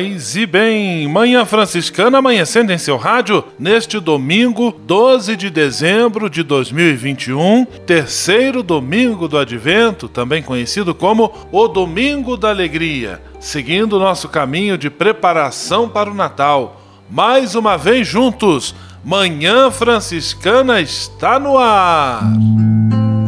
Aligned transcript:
Paz 0.00 0.34
e 0.34 0.46
bem, 0.46 1.06
Manhã 1.06 1.44
Franciscana 1.44 2.16
amanhecendo 2.16 2.72
em 2.72 2.78
seu 2.78 2.96
rádio 2.96 3.44
neste 3.58 4.00
domingo, 4.00 4.74
12 4.86 5.36
de 5.36 5.50
dezembro 5.50 6.30
de 6.30 6.42
2021, 6.42 7.66
terceiro 7.86 8.62
domingo 8.62 9.28
do 9.28 9.36
Advento, 9.36 10.08
também 10.08 10.42
conhecido 10.42 10.94
como 10.94 11.30
o 11.52 11.68
Domingo 11.68 12.38
da 12.38 12.48
Alegria, 12.48 13.20
seguindo 13.38 13.98
nosso 13.98 14.26
caminho 14.26 14.78
de 14.78 14.88
preparação 14.88 15.86
para 15.86 16.10
o 16.10 16.14
Natal. 16.14 16.80
Mais 17.10 17.54
uma 17.54 17.76
vez 17.76 18.08
juntos, 18.08 18.74
Manhã 19.04 19.70
Franciscana 19.70 20.80
está 20.80 21.38
no 21.38 21.58
ar 21.58 22.22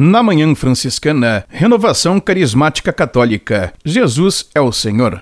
Na 0.00 0.22
Manhã 0.22 0.54
Franciscana, 0.54 1.44
Renovação 1.48 2.20
Carismática 2.20 2.92
Católica. 2.92 3.72
Jesus 3.84 4.48
é 4.54 4.60
o 4.60 4.70
Senhor. 4.70 5.18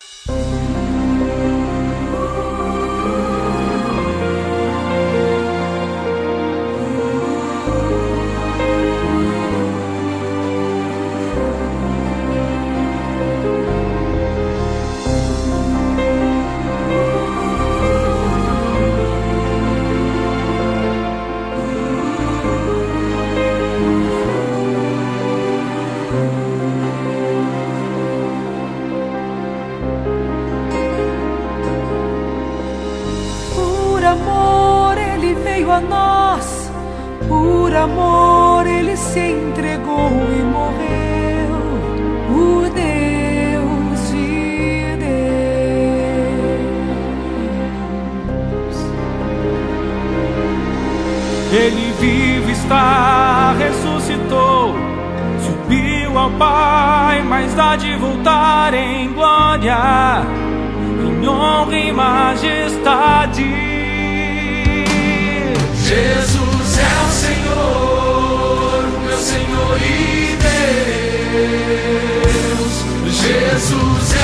Jesus 73.26 74.15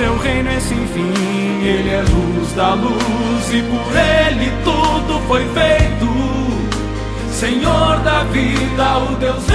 seu 0.00 0.16
reino 0.16 0.48
é 0.48 0.58
sem 0.60 0.86
fim, 0.86 1.62
ele 1.62 1.90
é 1.90 2.00
luz 2.00 2.52
da 2.52 2.72
luz 2.72 3.52
e 3.52 3.62
por 3.62 3.94
ele 3.94 4.50
tudo 4.64 5.20
foi 5.28 5.46
feito. 5.48 6.08
Senhor 7.30 7.98
da 7.98 8.22
vida, 8.24 8.98
o 8.98 9.16
Deus 9.16 9.49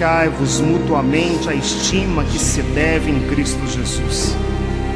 Dedicai-vos 0.00 0.60
mutuamente 0.60 1.46
à 1.50 1.54
estima 1.54 2.24
que 2.24 2.38
se 2.38 2.62
deve 2.62 3.10
em 3.10 3.20
Cristo 3.28 3.60
Jesus. 3.66 4.34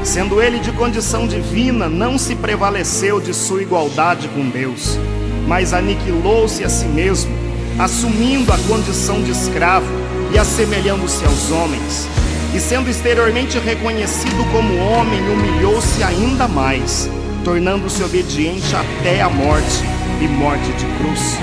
Sendo 0.02 0.40
ele 0.40 0.58
de 0.58 0.72
condição 0.72 1.26
divina, 1.26 1.90
não 1.90 2.16
se 2.16 2.34
prevaleceu 2.34 3.20
de 3.20 3.34
sua 3.34 3.60
igualdade 3.60 4.28
com 4.28 4.48
Deus, 4.48 4.98
mas 5.46 5.74
aniquilou-se 5.74 6.64
a 6.64 6.70
si 6.70 6.86
mesmo, 6.86 7.36
assumindo 7.78 8.50
a 8.50 8.56
condição 8.66 9.22
de 9.22 9.30
escravo 9.30 9.86
e 10.32 10.38
assemelhando-se 10.38 11.22
aos 11.26 11.50
homens. 11.50 12.08
E 12.54 12.58
sendo 12.58 12.88
exteriormente 12.88 13.58
reconhecido 13.58 14.42
como 14.52 14.78
homem, 14.78 15.20
humilhou-se 15.28 16.02
ainda 16.02 16.48
mais, 16.48 17.10
tornando-se 17.44 18.02
obediente 18.02 18.74
até 18.74 19.20
a 19.20 19.28
morte 19.28 19.84
e 20.22 20.26
morte 20.28 20.72
de 20.72 20.86
cruz. 20.96 21.36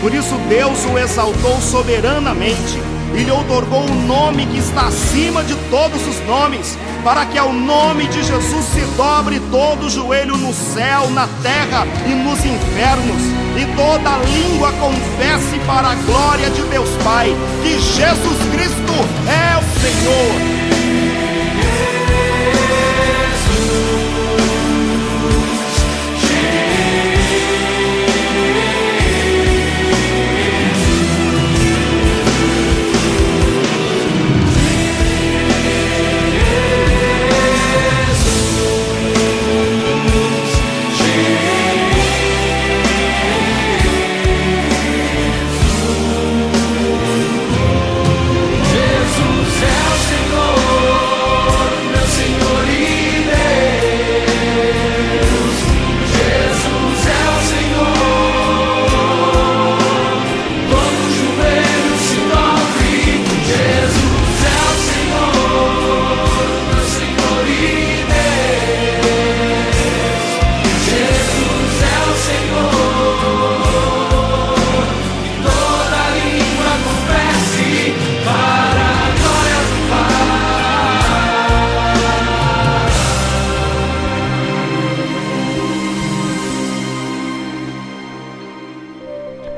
Por 0.00 0.14
isso 0.14 0.36
Deus 0.48 0.84
o 0.84 0.96
exaltou 0.96 1.60
soberanamente 1.60 2.78
e 3.14 3.24
lhe 3.24 3.30
outorgou 3.30 3.80
o 3.80 3.90
um 3.90 4.06
nome 4.06 4.46
que 4.46 4.58
está 4.58 4.86
acima 4.86 5.42
de 5.44 5.54
todos 5.70 6.06
os 6.06 6.20
nomes, 6.26 6.78
para 7.02 7.26
que 7.26 7.38
ao 7.38 7.52
nome 7.52 8.06
de 8.08 8.22
Jesus 8.22 8.64
se 8.66 8.80
dobre 8.96 9.40
todo 9.50 9.86
o 9.86 9.90
joelho 9.90 10.36
no 10.36 10.52
céu, 10.52 11.10
na 11.10 11.26
terra 11.42 11.86
e 12.06 12.14
nos 12.14 12.38
infernos, 12.44 13.22
e 13.56 13.66
toda 13.76 14.18
língua 14.18 14.72
confesse 14.72 15.58
para 15.66 15.88
a 15.88 15.94
glória 15.94 16.50
de 16.50 16.62
Deus 16.62 16.90
Pai 17.02 17.34
que 17.62 17.78
Jesus 17.78 18.38
Cristo 18.52 18.92
é 19.26 19.56
o 19.58 19.80
Senhor. 19.80 20.79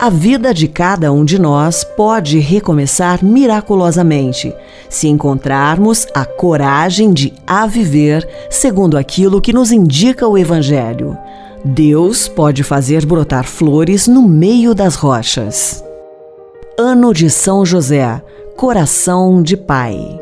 A 0.02 0.10
vida 0.10 0.52
de 0.52 0.66
cada 0.66 1.12
um 1.12 1.24
de 1.24 1.38
nós 1.38 1.84
pode 1.84 2.40
recomeçar 2.40 3.24
miraculosamente 3.24 4.52
se 4.90 5.06
encontrarmos 5.06 6.08
a 6.12 6.24
coragem 6.24 7.12
de 7.12 7.32
a 7.46 7.68
viver 7.68 8.28
segundo 8.50 8.98
aquilo 8.98 9.40
que 9.40 9.52
nos 9.52 9.70
indica 9.70 10.26
o 10.26 10.36
Evangelho. 10.36 11.16
Deus 11.64 12.26
pode 12.26 12.64
fazer 12.64 13.06
brotar 13.06 13.44
flores 13.44 14.08
no 14.08 14.22
meio 14.22 14.74
das 14.74 14.96
rochas. 14.96 15.84
Ano 16.76 17.14
de 17.14 17.30
São 17.30 17.64
José, 17.64 18.20
Coração 18.56 19.40
de 19.40 19.56
Pai. 19.56 20.21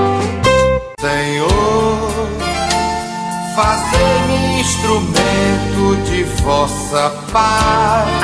Vossa 6.51 7.09
paz. 7.31 8.10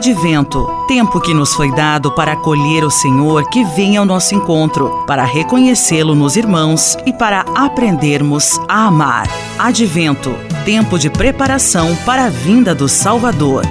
Advento, 0.00 0.66
tempo 0.88 1.20
que 1.20 1.34
nos 1.34 1.52
foi 1.52 1.70
dado 1.74 2.10
para 2.10 2.32
acolher 2.32 2.82
o 2.84 2.90
Senhor 2.90 3.46
que 3.50 3.62
vem 3.62 3.98
ao 3.98 4.06
nosso 4.06 4.34
encontro, 4.34 5.04
para 5.06 5.26
reconhecê-lo 5.26 6.14
nos 6.14 6.36
irmãos 6.36 6.96
e 7.04 7.12
para 7.12 7.44
aprendermos 7.54 8.58
a 8.66 8.86
amar. 8.86 9.28
Advento, 9.58 10.34
tempo 10.64 10.98
de 10.98 11.10
preparação 11.10 11.94
para 12.06 12.24
a 12.24 12.28
vinda 12.30 12.74
do 12.74 12.88
Salvador. 12.88 13.62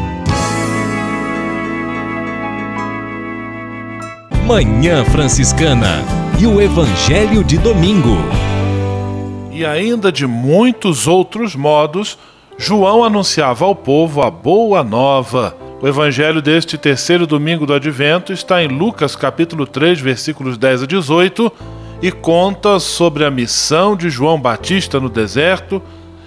Manhã 4.46 5.04
Franciscana 5.06 6.06
e 6.40 6.46
o 6.46 6.62
Evangelho 6.62 7.44
de 7.44 7.58
Domingo. 7.58 8.18
E 9.52 9.66
ainda 9.66 10.12
de 10.12 10.28
muitos 10.28 11.08
outros 11.08 11.56
modos, 11.56 12.20
João 12.56 13.04
anunciava 13.04 13.66
ao 13.66 13.74
povo 13.74 14.22
a 14.22 14.30
boa 14.30 14.84
nova 14.84 15.69
O 15.82 15.88
evangelho 15.88 16.42
deste 16.42 16.78
terceiro 16.78 17.26
domingo 17.26 17.66
do 17.66 17.74
advento 17.74 18.34
está 18.34 18.62
em 18.62 18.68
Lucas 18.68 19.16
capítulo 19.16 19.66
3, 19.66 20.02
versículos 20.02 20.58
10 20.58 20.84
a 20.84 20.86
18 20.86 21.50
e 22.02 22.12
conta 22.12 22.80
sobre 22.82 23.24
a 23.24 23.32
missão 23.32 23.96
de 23.96 24.10
João 24.10 24.42
Batista 24.42 25.00
no 25.00 25.08
deserto 25.08 25.82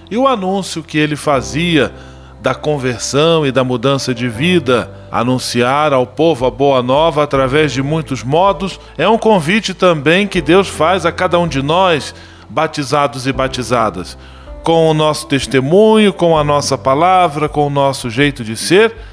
e 0.09 0.17
o 0.17 0.27
anúncio 0.27 0.81
que 0.81 0.97
ele 0.97 1.15
fazia 1.15 1.93
da 2.41 2.55
conversão 2.55 3.45
e 3.45 3.51
da 3.51 3.63
mudança 3.63 4.11
de 4.11 4.27
vida. 4.27 4.89
Anunciar 5.11 5.93
ao 5.93 6.07
povo 6.07 6.47
a 6.47 6.51
boa 6.51 6.81
nova 6.81 7.21
através 7.21 7.71
de 7.71 7.83
muitos 7.83 8.23
modos 8.23 8.79
é 8.97 9.07
um 9.07 9.19
convite 9.19 9.75
também 9.75 10.25
que 10.25 10.41
Deus 10.41 10.67
faz 10.67 11.05
a 11.05 11.11
cada 11.11 11.37
um 11.37 11.47
de 11.47 11.61
nós, 11.61 12.15
batizados 12.49 13.27
e 13.27 13.31
batizadas, 13.31 14.17
com 14.63 14.89
o 14.89 14.95
nosso 14.95 15.27
testemunho, 15.27 16.11
com 16.11 16.35
a 16.35 16.43
nossa 16.43 16.75
palavra, 16.75 17.47
com 17.47 17.67
o 17.67 17.69
nosso 17.69 18.09
jeito 18.09 18.43
de 18.43 18.57
ser, 18.57 19.12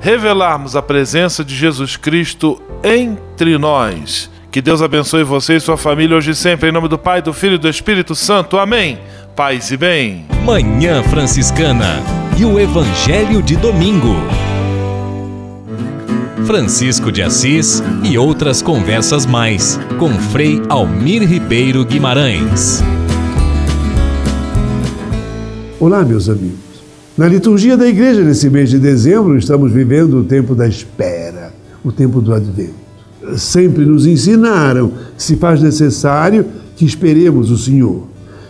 revelarmos 0.00 0.76
a 0.76 0.82
presença 0.82 1.44
de 1.44 1.54
Jesus 1.54 1.96
Cristo 1.96 2.60
entre 2.82 3.58
nós 3.58 4.30
que 4.50 4.62
Deus 4.62 4.80
abençoe 4.80 5.22
você 5.24 5.56
e 5.56 5.60
sua 5.60 5.76
família 5.76 6.16
hoje 6.16 6.30
e 6.30 6.34
sempre, 6.34 6.70
em 6.70 6.72
nome 6.72 6.88
do 6.88 6.98
Pai, 6.98 7.20
do 7.20 7.32
Filho 7.32 7.56
e 7.56 7.58
do 7.58 7.68
Espírito 7.68 8.14
Santo. 8.14 8.58
Amém. 8.58 8.98
Paz 9.36 9.70
e 9.70 9.76
bem. 9.76 10.26
Manhã 10.44 11.02
Franciscana 11.02 12.02
e 12.36 12.44
o 12.44 12.58
Evangelho 12.58 13.42
de 13.42 13.56
Domingo. 13.56 14.16
Francisco 16.46 17.12
de 17.12 17.22
Assis 17.22 17.82
e 18.02 18.16
outras 18.16 18.62
conversas 18.62 19.26
mais, 19.26 19.78
com 19.98 20.14
Frei 20.14 20.62
Almir 20.70 21.22
Ribeiro 21.28 21.84
Guimarães. 21.84 22.82
Olá, 25.78 26.04
meus 26.04 26.28
amigos. 26.28 26.67
Na 27.18 27.26
liturgia 27.26 27.76
da 27.76 27.86
igreja, 27.86 28.22
nesse 28.22 28.48
mês 28.48 28.70
de 28.70 28.78
dezembro, 28.78 29.36
estamos 29.36 29.72
vivendo 29.72 30.20
o 30.20 30.24
tempo 30.24 30.54
da 30.54 30.66
espera, 30.66 31.52
o 31.84 31.92
tempo 31.92 32.20
do 32.20 32.32
advento 32.32 32.88
sempre 33.36 33.84
nos 33.84 34.06
ensinaram 34.06 34.92
se 35.16 35.36
faz 35.36 35.60
necessário 35.60 36.46
que 36.76 36.84
esperemos 36.84 37.50
o 37.50 37.58
Senhor. 37.58 38.04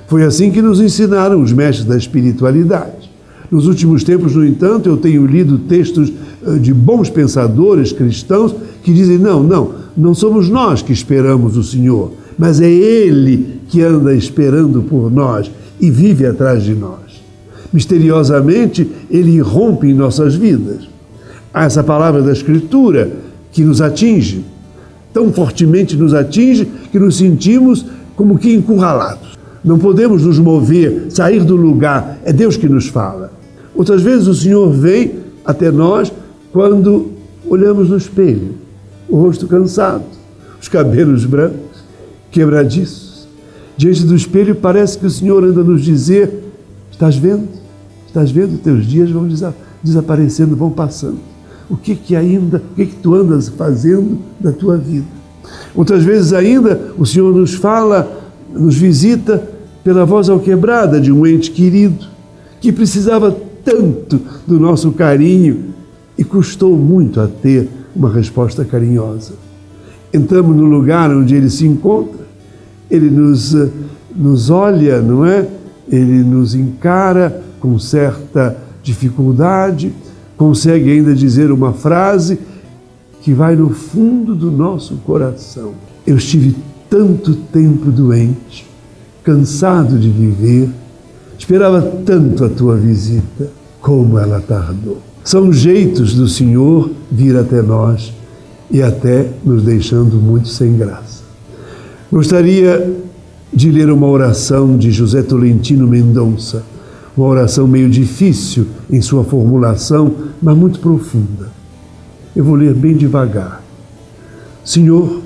Foi 0.07 0.23
assim 0.23 0.51
que 0.51 0.63
nos 0.63 0.81
ensinaram 0.81 1.43
os 1.43 1.53
mestres 1.53 1.87
da 1.87 1.97
espiritualidade. 1.97 3.09
Nos 3.51 3.67
últimos 3.67 4.05
tempos, 4.05 4.35
no 4.35 4.47
entanto, 4.47 4.89
eu 4.89 4.97
tenho 4.97 5.27
lido 5.27 5.59
textos 5.59 6.13
eh, 6.47 6.59
de 6.59 6.73
bons 6.73 7.09
pensadores 7.09 7.93
cristãos 7.93 8.55
que 8.83 8.93
dizem: 8.93 9.19
não, 9.19 9.43
não, 9.43 9.75
não 9.97 10.15
somos 10.15 10.49
nós 10.49 10.83
que 10.83 10.93
esperamos 10.93 11.57
o 11.57 11.63
Senhor, 11.63 12.13
mas 12.39 12.61
é 12.61 12.71
Ele 12.71 13.61
que 13.69 13.83
anda 13.83 14.15
esperando 14.15 14.83
por 14.83 15.11
nós 15.11 15.51
e 15.81 15.91
vive 15.91 16.27
atrás 16.27 16.63
de 16.63 16.75
nós. 16.75 17.08
Misteriosamente, 17.73 18.91
Ele 19.11 19.33
irrompe 19.33 19.89
em 19.89 19.95
nossas 19.95 20.35
vidas. 20.35 20.89
Há 21.53 21.65
essa 21.65 21.83
palavra 21.83 22.23
da 22.23 22.33
Escritura 22.33 23.11
que 23.53 23.63
nos 23.63 23.81
atinge, 23.81 24.45
tão 25.13 25.33
fortemente 25.33 25.97
nos 25.97 26.15
atinge 26.15 26.67
que 26.91 26.99
nos 26.99 27.17
sentimos 27.17 27.85
como 28.17 28.39
que 28.39 28.55
encurralados. 28.55 29.37
Não 29.65 29.79
podemos 29.79 30.23
nos 30.23 30.39
mover, 30.39 31.07
sair 31.11 31.45
do 31.45 31.57
lugar, 31.57 32.19
é 32.25 32.33
Deus 32.33 32.57
que 32.57 32.69
nos 32.69 32.87
fala. 32.89 33.33
Outras 33.75 34.03
vezes 34.03 34.27
o 34.27 34.35
Senhor 34.35 34.71
vem 34.71 35.15
até 35.45 35.71
nós 35.71 36.13
quando 36.53 37.13
olhamos 37.47 37.89
no 37.89 37.97
espelho, 37.97 38.55
o 39.09 39.17
rosto 39.17 39.47
cansado, 39.47 40.05
os 40.61 40.69
cabelos 40.69 41.25
brancos, 41.25 41.85
quebradiços. 42.31 43.29
Diante 43.77 44.05
do 44.05 44.15
espelho 44.15 44.55
parece 44.55 44.99
que 44.99 45.07
o 45.07 45.11
Senhor 45.11 45.45
anda 45.45 45.63
nos 45.63 45.83
dizer: 45.83 46.45
Estás 46.91 47.17
vendo? 47.17 47.49
Estás 48.19 48.33
vendo? 48.33 48.59
Teus 48.59 48.85
dias 48.85 49.09
vão 49.13 49.29
desaparecendo, 49.81 50.57
vão 50.57 50.71
passando 50.71 51.19
o 51.71 51.77
que 51.77 51.95
que 51.95 52.17
ainda, 52.17 52.61
o 52.73 52.75
que 52.75 52.87
que 52.87 52.97
tu 52.97 53.15
andas 53.15 53.49
fazendo 53.49 54.19
da 54.41 54.51
tua 54.51 54.77
vida. 54.77 55.07
Outras 55.73 56.03
vezes 56.03 56.33
ainda 56.33 56.93
o 56.99 57.07
Senhor 57.07 57.33
nos 57.33 57.55
fala, 57.55 58.11
nos 58.53 58.75
visita 58.75 59.41
pela 59.85 60.05
voz 60.05 60.29
alquebrada 60.29 61.01
de 61.01 61.13
um 61.13 61.25
ente 61.25 61.53
querido 61.53 62.07
que 62.61 62.73
precisava 62.73 63.31
tanto 63.65 64.21
do 64.45 64.59
nosso 64.59 64.91
carinho 64.91 65.67
e 66.17 66.25
custou 66.25 66.77
muito 66.77 67.21
a 67.21 67.29
ter 67.29 67.69
uma 67.95 68.11
resposta 68.11 68.65
carinhosa. 68.65 69.35
Entramos 70.13 70.57
no 70.57 70.65
lugar 70.65 71.09
onde 71.13 71.37
ele 71.37 71.51
se 71.51 71.65
encontra, 71.65 72.27
ele 72.91 73.11
nos, 73.11 73.55
nos 74.17 74.51
olha, 74.51 75.01
não 75.01 75.25
é? 75.25 75.47
Ele 75.89 76.25
nos 76.25 76.57
encara 76.57 77.47
com 77.61 77.79
certa 77.79 78.57
dificuldade 78.83 79.93
consegue 80.39 80.93
ainda 80.93 81.15
dizer 81.15 81.51
uma 81.51 81.73
frase 81.73 82.39
que 83.21 83.35
vai 83.35 83.57
no 83.57 83.71
fundo 83.71 84.35
do 84.35 84.51
nosso 84.51 84.95
coração. 85.05 85.73
Eu 86.07 86.17
estive 86.17 86.55
tanto 86.89 87.35
tempo 87.35 87.91
doente, 87.91 88.65
cansado 89.23 89.99
de 89.99 90.09
viver, 90.09 90.71
esperava 91.37 91.83
tanto 92.07 92.45
a 92.45 92.49
tua 92.49 92.77
visita, 92.77 93.51
como 93.81 94.19
ela 94.19 94.41
tardou. 94.41 94.99
São 95.25 95.53
jeitos 95.53 96.15
do 96.15 96.27
Senhor 96.27 96.91
vir 97.11 97.37
até 97.37 97.61
nós 97.61 98.13
e 98.71 98.81
até 98.81 99.29
nos 99.45 99.63
deixando 99.63 100.17
muito 100.17 100.49
sem 100.49 100.77
graça. 100.77 101.23
Gostaria 102.11 102.97
de 103.53 103.71
ler 103.71 103.91
uma 103.91 104.07
oração 104.07 104.77
de 104.79 104.91
José 104.91 105.23
Tolentino 105.23 105.87
Mendonça 105.87 106.63
uma 107.19 107.27
oração 107.27 107.67
meio 107.67 107.91
difícil 107.91 108.69
em 108.89 109.03
sua 109.03 109.25
formulação, 109.25 110.15
mas 110.41 110.57
muito 110.57 110.79
profunda. 110.79 111.51
Eu 112.35 112.45
vou 112.45 112.55
ler 112.55 112.73
bem 112.73 112.97
devagar. 112.97 113.61
Senhor, 114.65 115.21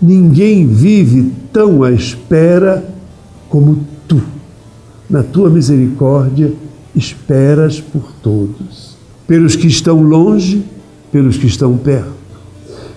ninguém 0.00 0.66
vive 0.66 1.30
tão 1.52 1.84
à 1.84 1.92
espera 1.92 2.84
como 3.48 3.78
tu. 4.08 4.20
Na 5.08 5.22
tua 5.22 5.48
misericórdia, 5.48 6.52
esperas 6.96 7.80
por 7.80 8.12
todos. 8.20 8.96
Pelos 9.28 9.54
que 9.54 9.68
estão 9.68 10.02
longe, 10.02 10.64
pelos 11.12 11.36
que 11.36 11.46
estão 11.46 11.76
perto, 11.76 12.10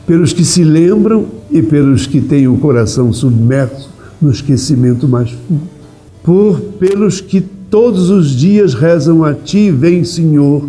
pelos 0.08 0.34
que 0.34 0.44
se 0.44 0.64
lembram 0.64 1.28
e 1.52 1.62
pelos 1.62 2.08
que 2.08 2.20
têm 2.20 2.48
o 2.48 2.58
coração 2.58 3.14
submerso 3.14 3.92
no 4.20 4.32
esquecimento 4.32 5.08
mais 5.08 5.30
fundo. 5.30 5.76
Por 6.24 6.60
pelos 6.80 7.22
que 7.22 7.46
todos 7.70 8.10
os 8.10 8.32
dias 8.32 8.74
rezam 8.74 9.24
a 9.24 9.34
Ti, 9.34 9.72
vem 9.72 10.04
Senhor, 10.04 10.64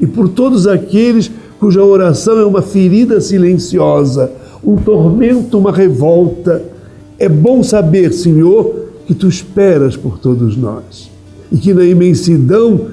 e 0.00 0.06
por 0.06 0.28
todos 0.28 0.66
aqueles 0.66 1.30
cuja 1.58 1.82
oração 1.82 2.38
é 2.38 2.44
uma 2.44 2.60
ferida 2.60 3.20
silenciosa, 3.20 4.30
um 4.64 4.76
tormento, 4.76 5.58
uma 5.58 5.70
revolta. 5.70 6.62
É 7.18 7.28
bom 7.28 7.62
saber, 7.62 8.12
Senhor, 8.12 8.88
que 9.06 9.14
Tu 9.14 9.28
esperas 9.28 9.96
por 9.96 10.18
todos 10.18 10.56
nós 10.56 11.10
e 11.52 11.58
que 11.58 11.74
na 11.74 11.84
imensidão 11.84 12.88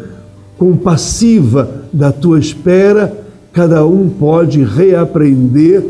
compassiva 0.58 1.86
da 1.92 2.12
Tua 2.12 2.38
espera, 2.38 3.18
cada 3.54 3.86
um 3.86 4.10
pode 4.10 4.64
reaprender 4.64 5.84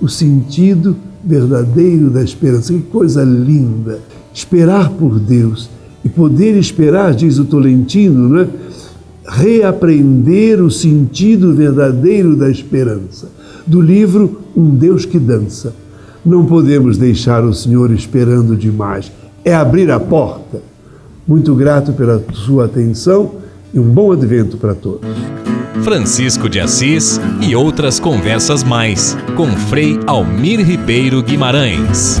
o 0.00 0.08
sentido 0.08 0.96
verdadeiro 1.24 2.10
da 2.10 2.22
esperança. 2.22 2.72
Que 2.72 2.80
coisa 2.80 3.24
linda! 3.24 3.98
Esperar 4.32 4.90
por 4.90 5.18
Deus 5.18 5.68
e 6.04 6.08
poder 6.08 6.56
esperar, 6.58 7.14
diz 7.14 7.38
o 7.38 7.44
Tolentino, 7.44 8.28
né? 8.28 8.48
reaprender 9.30 10.62
o 10.62 10.70
sentido 10.70 11.54
verdadeiro 11.54 12.34
da 12.34 12.50
esperança. 12.50 13.28
Do 13.66 13.80
livro 13.80 14.40
Um 14.56 14.70
Deus 14.70 15.04
que 15.04 15.18
Dança. 15.18 15.74
Não 16.24 16.44
podemos 16.44 16.98
deixar 16.98 17.44
o 17.44 17.54
Senhor 17.54 17.92
esperando 17.92 18.56
demais. 18.56 19.10
É 19.44 19.54
abrir 19.54 19.90
a 19.90 20.00
porta. 20.00 20.60
Muito 21.26 21.54
grato 21.54 21.92
pela 21.92 22.22
sua 22.32 22.64
atenção 22.64 23.36
e 23.72 23.78
um 23.78 23.88
bom 23.88 24.12
advento 24.12 24.56
para 24.56 24.74
todos. 24.74 25.08
Francisco 25.82 26.48
de 26.48 26.60
Assis 26.60 27.20
e 27.40 27.54
outras 27.54 28.00
conversas 28.00 28.62
mais 28.62 29.16
com 29.36 29.46
Frei 29.46 29.98
Almir 30.06 30.60
Ribeiro 30.60 31.22
Guimarães. 31.22 32.20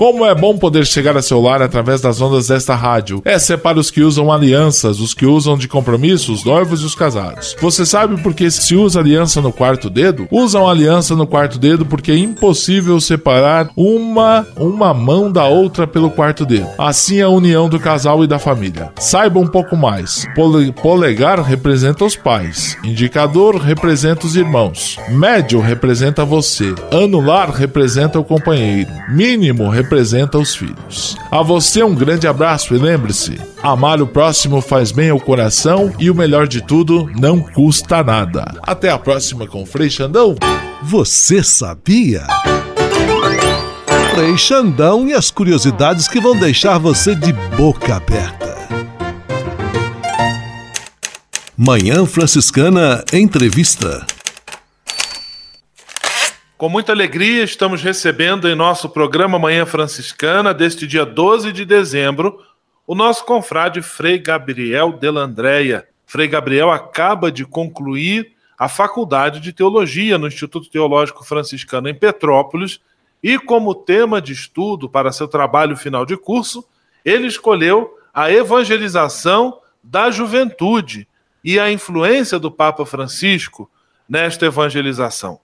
Como 0.00 0.24
é 0.24 0.34
bom 0.34 0.56
poder 0.56 0.86
chegar 0.86 1.14
a 1.14 1.20
seu 1.20 1.42
lar 1.42 1.60
através 1.60 2.00
das 2.00 2.22
ondas 2.22 2.48
desta 2.48 2.74
rádio. 2.74 3.20
Essa 3.22 3.52
é 3.52 3.56
para 3.58 3.78
os 3.78 3.90
que 3.90 4.00
usam 4.00 4.32
alianças, 4.32 4.98
os 4.98 5.12
que 5.12 5.26
usam 5.26 5.58
de 5.58 5.68
compromisso, 5.68 6.32
os 6.32 6.42
noivos 6.42 6.80
e 6.80 6.86
os 6.86 6.94
casados. 6.94 7.54
Você 7.60 7.84
sabe 7.84 8.18
por 8.22 8.32
que 8.32 8.50
se 8.50 8.74
usa 8.74 8.98
aliança 8.98 9.42
no 9.42 9.52
quarto 9.52 9.90
dedo? 9.90 10.26
Usam 10.30 10.66
aliança 10.66 11.14
no 11.14 11.26
quarto 11.26 11.58
dedo 11.58 11.84
porque 11.84 12.12
é 12.12 12.16
impossível 12.16 12.98
separar 12.98 13.68
uma 13.76 14.46
uma 14.56 14.94
mão 14.94 15.30
da 15.30 15.46
outra 15.46 15.86
pelo 15.86 16.10
quarto 16.10 16.46
dedo. 16.46 16.70
Assim 16.78 17.18
é 17.18 17.24
a 17.24 17.28
união 17.28 17.68
do 17.68 17.78
casal 17.78 18.24
e 18.24 18.26
da 18.26 18.38
família. 18.38 18.90
Saiba 18.98 19.38
um 19.38 19.46
pouco 19.46 19.76
mais. 19.76 20.26
Pole 20.34 20.72
polegar 20.72 21.42
representa 21.42 22.06
os 22.06 22.16
pais. 22.16 22.74
Indicador 22.82 23.56
representa 23.56 24.24
os 24.24 24.34
irmãos. 24.34 24.96
Médio 25.10 25.60
representa 25.60 26.24
você. 26.24 26.74
Anular 26.90 27.50
representa 27.50 28.18
o 28.18 28.24
companheiro. 28.24 28.88
Mínimo 29.10 29.68
representa 29.68 29.89
representa 29.90 30.38
os 30.38 30.54
filhos. 30.54 31.16
A 31.32 31.42
você 31.42 31.82
um 31.82 31.94
grande 31.94 32.28
abraço 32.28 32.74
e 32.76 32.78
lembre-se: 32.78 33.40
amar 33.60 34.00
o 34.00 34.06
próximo 34.06 34.60
faz 34.60 34.92
bem 34.92 35.10
ao 35.10 35.18
coração 35.18 35.92
e 35.98 36.08
o 36.08 36.14
melhor 36.14 36.46
de 36.46 36.64
tudo, 36.64 37.10
não 37.18 37.40
custa 37.40 38.04
nada. 38.04 38.54
Até 38.62 38.88
a 38.88 38.98
próxima 38.98 39.48
com 39.48 39.66
Frei 39.66 39.90
Xandão. 39.90 40.36
Você 40.82 41.42
sabia? 41.42 42.24
Frei 44.14 44.38
Xandão 44.38 45.08
e 45.08 45.12
as 45.12 45.30
curiosidades 45.30 46.06
que 46.06 46.20
vão 46.20 46.38
deixar 46.38 46.78
você 46.78 47.14
de 47.14 47.32
boca 47.56 47.96
aberta. 47.96 48.48
Manhã 51.56 52.06
Franciscana 52.06 53.04
Entrevista. 53.12 54.06
Com 56.60 56.68
muita 56.68 56.92
alegria, 56.92 57.42
estamos 57.42 57.82
recebendo 57.82 58.46
em 58.46 58.54
nosso 58.54 58.90
programa 58.90 59.38
Manhã 59.38 59.64
Franciscana, 59.64 60.52
deste 60.52 60.86
dia 60.86 61.06
12 61.06 61.52
de 61.52 61.64
dezembro, 61.64 62.38
o 62.86 62.94
nosso 62.94 63.24
confrade 63.24 63.80
Frei 63.80 64.18
Gabriel 64.18 64.92
Delandréia. 64.92 65.88
Frei 66.04 66.28
Gabriel 66.28 66.70
acaba 66.70 67.32
de 67.32 67.46
concluir 67.46 68.32
a 68.58 68.68
Faculdade 68.68 69.40
de 69.40 69.54
Teologia 69.54 70.18
no 70.18 70.26
Instituto 70.26 70.68
Teológico 70.68 71.24
Franciscano 71.24 71.88
em 71.88 71.94
Petrópolis 71.94 72.78
e, 73.22 73.38
como 73.38 73.74
tema 73.74 74.20
de 74.20 74.34
estudo 74.34 74.86
para 74.86 75.12
seu 75.12 75.26
trabalho 75.26 75.78
final 75.78 76.04
de 76.04 76.14
curso, 76.14 76.62
ele 77.02 77.26
escolheu 77.26 77.96
a 78.12 78.30
evangelização 78.30 79.60
da 79.82 80.10
juventude 80.10 81.08
e 81.42 81.58
a 81.58 81.72
influência 81.72 82.38
do 82.38 82.50
Papa 82.50 82.84
Francisco 82.84 83.70
nesta 84.06 84.44
evangelização. 84.44 85.40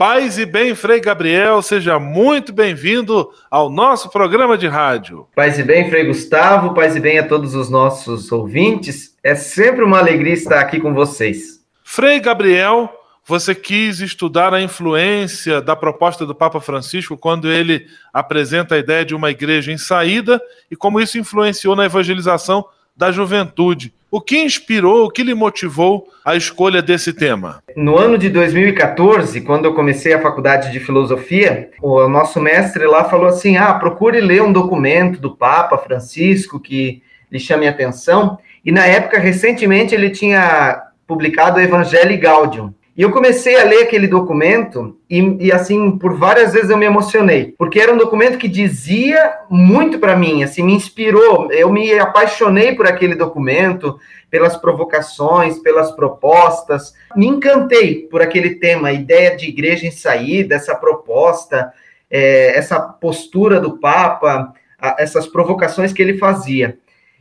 Paz 0.00 0.38
e 0.38 0.46
bem, 0.46 0.74
Frei 0.74 0.98
Gabriel, 0.98 1.60
seja 1.60 1.98
muito 1.98 2.54
bem-vindo 2.54 3.30
ao 3.50 3.68
nosso 3.68 4.08
programa 4.08 4.56
de 4.56 4.66
rádio. 4.66 5.28
Paz 5.36 5.58
e 5.58 5.62
bem, 5.62 5.90
Frei 5.90 6.06
Gustavo, 6.06 6.72
paz 6.72 6.96
e 6.96 7.00
bem 7.00 7.18
a 7.18 7.28
todos 7.28 7.54
os 7.54 7.68
nossos 7.68 8.32
ouvintes. 8.32 9.14
É 9.22 9.34
sempre 9.34 9.84
uma 9.84 9.98
alegria 9.98 10.32
estar 10.32 10.58
aqui 10.58 10.80
com 10.80 10.94
vocês. 10.94 11.62
Frei 11.84 12.18
Gabriel, 12.18 12.90
você 13.26 13.54
quis 13.54 14.00
estudar 14.00 14.54
a 14.54 14.62
influência 14.62 15.60
da 15.60 15.76
proposta 15.76 16.24
do 16.24 16.34
Papa 16.34 16.62
Francisco 16.62 17.18
quando 17.18 17.52
ele 17.52 17.86
apresenta 18.10 18.76
a 18.76 18.78
ideia 18.78 19.04
de 19.04 19.14
uma 19.14 19.30
igreja 19.30 19.70
em 19.70 19.76
saída 19.76 20.40
e 20.70 20.76
como 20.76 20.98
isso 20.98 21.18
influenciou 21.18 21.76
na 21.76 21.84
evangelização 21.84 22.64
da 22.96 23.12
juventude. 23.12 23.92
O 24.12 24.20
que 24.20 24.42
inspirou, 24.42 25.04
o 25.04 25.10
que 25.10 25.22
lhe 25.22 25.34
motivou 25.34 26.08
a 26.24 26.34
escolha 26.34 26.82
desse 26.82 27.12
tema? 27.12 27.62
No 27.76 27.96
ano 27.96 28.18
de 28.18 28.28
2014, 28.28 29.40
quando 29.42 29.66
eu 29.66 29.74
comecei 29.74 30.12
a 30.12 30.20
faculdade 30.20 30.72
de 30.72 30.80
filosofia, 30.80 31.70
o 31.80 32.08
nosso 32.08 32.40
mestre 32.40 32.84
lá 32.86 33.04
falou 33.04 33.26
assim: 33.26 33.56
ah, 33.56 33.72
procure 33.74 34.20
ler 34.20 34.42
um 34.42 34.52
documento 34.52 35.20
do 35.20 35.36
Papa 35.36 35.78
Francisco 35.78 36.58
que 36.58 37.02
lhe 37.30 37.38
chame 37.38 37.68
a 37.68 37.70
atenção. 37.70 38.36
E 38.64 38.72
na 38.72 38.84
época, 38.84 39.16
recentemente, 39.18 39.94
ele 39.94 40.10
tinha 40.10 40.82
publicado 41.06 41.58
o 41.58 41.62
Evangelho 41.62 42.18
Gaudium. 42.18 42.74
E 43.00 43.02
eu 43.02 43.10
comecei 43.10 43.58
a 43.58 43.64
ler 43.64 43.84
aquele 43.84 44.06
documento 44.06 44.94
e, 45.08 45.46
e, 45.46 45.50
assim, 45.50 45.96
por 45.96 46.18
várias 46.18 46.52
vezes 46.52 46.68
eu 46.68 46.76
me 46.76 46.84
emocionei, 46.84 47.54
porque 47.56 47.80
era 47.80 47.94
um 47.94 47.96
documento 47.96 48.36
que 48.36 48.46
dizia 48.46 49.38
muito 49.48 49.98
para 49.98 50.14
mim, 50.14 50.42
assim, 50.42 50.62
me 50.62 50.74
inspirou. 50.74 51.50
Eu 51.50 51.72
me 51.72 51.98
apaixonei 51.98 52.74
por 52.74 52.86
aquele 52.86 53.14
documento, 53.14 53.98
pelas 54.28 54.54
provocações, 54.54 55.58
pelas 55.60 55.90
propostas. 55.92 56.92
Me 57.16 57.26
encantei 57.26 58.02
por 58.02 58.20
aquele 58.20 58.56
tema, 58.56 58.88
a 58.88 58.92
ideia 58.92 59.34
de 59.34 59.48
igreja 59.48 59.86
em 59.86 59.90
saída, 59.90 60.54
essa 60.54 60.74
proposta, 60.74 61.72
é, 62.10 62.54
essa 62.54 62.78
postura 62.78 63.58
do 63.58 63.78
Papa, 63.78 64.52
a, 64.78 64.96
essas 64.98 65.26
provocações 65.26 65.90
que 65.90 66.02
ele 66.02 66.18
fazia. 66.18 66.76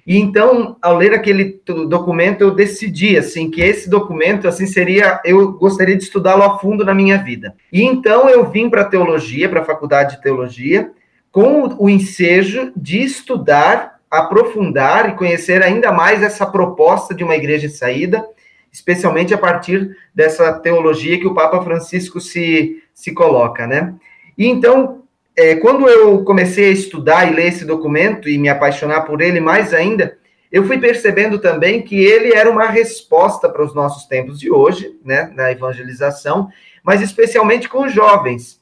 E 0.06 0.18
então, 0.18 0.78
ao 0.82 0.98
ler 0.98 1.14
aquele 1.14 1.62
documento, 1.88 2.42
eu 2.42 2.52
decidi 2.52 3.18
assim 3.18 3.52
que 3.52 3.62
esse 3.62 3.90
documento 3.90 4.48
assim 4.48 4.66
seria, 4.66 5.22
eu 5.24 5.54
gostaria 5.54 5.96
de 5.96 6.04
estudá-lo 6.04 6.44
a 6.44 6.58
fundo 6.58 6.84
na 6.84 6.94
minha 6.94 7.18
vida. 7.18 7.56
E 7.72 7.84
então 7.84 8.28
eu 8.30 8.50
vim 8.50 8.70
para 8.70 8.86
teologia, 8.86 9.48
para 9.48 9.62
a 9.62 9.66
faculdade 9.66 10.16
de 10.16 10.24
teologia, 10.24 10.92
com 11.32 11.76
o 11.78 11.90
ensejo 11.90 12.72
de 12.76 13.04
estudar, 13.04 14.00
aprofundar 14.10 15.10
e 15.10 15.16
conhecer 15.16 15.62
ainda 15.62 15.92
mais 15.92 16.24
essa 16.24 16.46
proposta 16.46 17.14
de 17.14 17.24
uma 17.24 17.36
igreja 17.36 17.68
de 17.68 17.74
saída, 17.76 18.26
especialmente 18.72 19.34
a 19.34 19.38
partir 19.38 19.96
dessa 20.14 20.54
teologia 20.54 21.20
que 21.20 21.28
o 21.28 21.34
Papa 21.34 21.62
Francisco 21.62 22.20
se, 22.20 22.82
se 22.94 23.14
coloca, 23.14 23.68
né? 23.68 23.94
E 24.38 24.48
então, 24.48 24.99
é, 25.40 25.56
quando 25.56 25.88
eu 25.88 26.22
comecei 26.26 26.66
a 26.66 26.74
estudar 26.74 27.32
e 27.32 27.34
ler 27.34 27.48
esse 27.48 27.64
documento 27.64 28.28
e 28.28 28.38
me 28.38 28.50
apaixonar 28.50 29.04
por 29.04 29.22
ele 29.22 29.40
mais 29.40 29.74
ainda, 29.74 30.18
eu 30.52 30.66
fui 30.66 30.78
percebendo 30.78 31.40
também 31.40 31.82
que 31.82 31.96
ele 31.96 32.36
era 32.36 32.52
uma 32.52 32.66
resposta 32.66 33.48
para 33.48 33.64
os 33.64 33.74
nossos 33.74 34.04
tempos 34.06 34.38
de 34.38 34.52
hoje, 34.52 35.00
né, 35.06 35.32
na 35.34 35.50
evangelização, 35.50 36.50
mas 36.84 37.02
especialmente 37.02 37.70
com 37.70 37.86
os 37.86 37.94
jovens. 37.94 38.60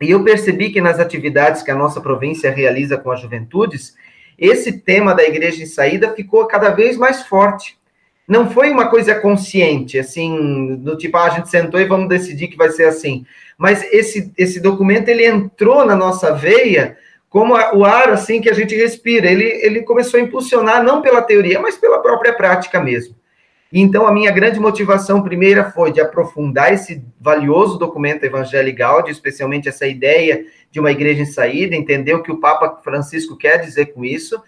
E 0.00 0.12
eu 0.12 0.24
percebi 0.24 0.70
que 0.70 0.80
nas 0.80 0.98
atividades 0.98 1.62
que 1.62 1.70
a 1.70 1.76
nossa 1.76 2.00
província 2.00 2.50
realiza 2.50 2.96
com 2.96 3.10
as 3.10 3.20
juventudes, 3.20 3.94
esse 4.38 4.80
tema 4.80 5.14
da 5.14 5.24
igreja 5.24 5.62
em 5.62 5.66
saída 5.66 6.14
ficou 6.14 6.46
cada 6.46 6.70
vez 6.70 6.96
mais 6.96 7.22
forte. 7.24 7.78
Não 8.26 8.50
foi 8.50 8.70
uma 8.70 8.88
coisa 8.88 9.14
consciente, 9.14 9.98
assim, 9.98 10.76
do 10.76 10.96
tipo, 10.96 11.16
ah, 11.16 11.24
a 11.24 11.30
gente 11.30 11.50
sentou 11.50 11.78
e 11.78 11.84
vamos 11.84 12.08
decidir 12.08 12.48
que 12.48 12.56
vai 12.56 12.70
ser 12.70 12.84
assim 12.84 13.24
mas 13.56 13.82
esse, 13.92 14.32
esse 14.36 14.60
documento 14.60 15.08
ele 15.08 15.26
entrou 15.26 15.84
na 15.84 15.94
nossa 15.94 16.32
veia 16.32 16.96
como 17.28 17.54
o 17.54 17.84
ar 17.84 18.10
assim 18.10 18.40
que 18.40 18.50
a 18.50 18.52
gente 18.52 18.74
respira. 18.76 19.30
Ele, 19.30 19.44
ele 19.44 19.82
começou 19.82 20.18
a 20.18 20.22
impulsionar 20.22 20.82
não 20.82 21.02
pela 21.02 21.22
teoria, 21.22 21.60
mas 21.60 21.76
pela 21.76 22.00
própria 22.00 22.32
prática 22.32 22.80
mesmo. 22.80 23.16
Então, 23.72 24.06
a 24.06 24.12
minha 24.12 24.30
grande 24.30 24.60
motivação 24.60 25.20
primeira 25.20 25.68
foi 25.72 25.90
de 25.90 26.00
aprofundar 26.00 26.72
esse 26.72 27.02
valioso 27.20 27.76
documento 27.76 28.22
Evangelho 28.22 28.72
Gaudium, 28.72 29.10
especialmente 29.10 29.68
essa 29.68 29.84
ideia 29.84 30.44
de 30.70 30.78
uma 30.78 30.92
igreja 30.92 31.22
em 31.22 31.26
saída, 31.26 31.74
entender 31.74 32.14
o 32.14 32.22
que 32.22 32.30
o 32.30 32.38
Papa 32.38 32.80
Francisco 32.84 33.36
quer 33.36 33.58
dizer 33.58 33.86
com 33.86 34.04
isso. 34.04 34.40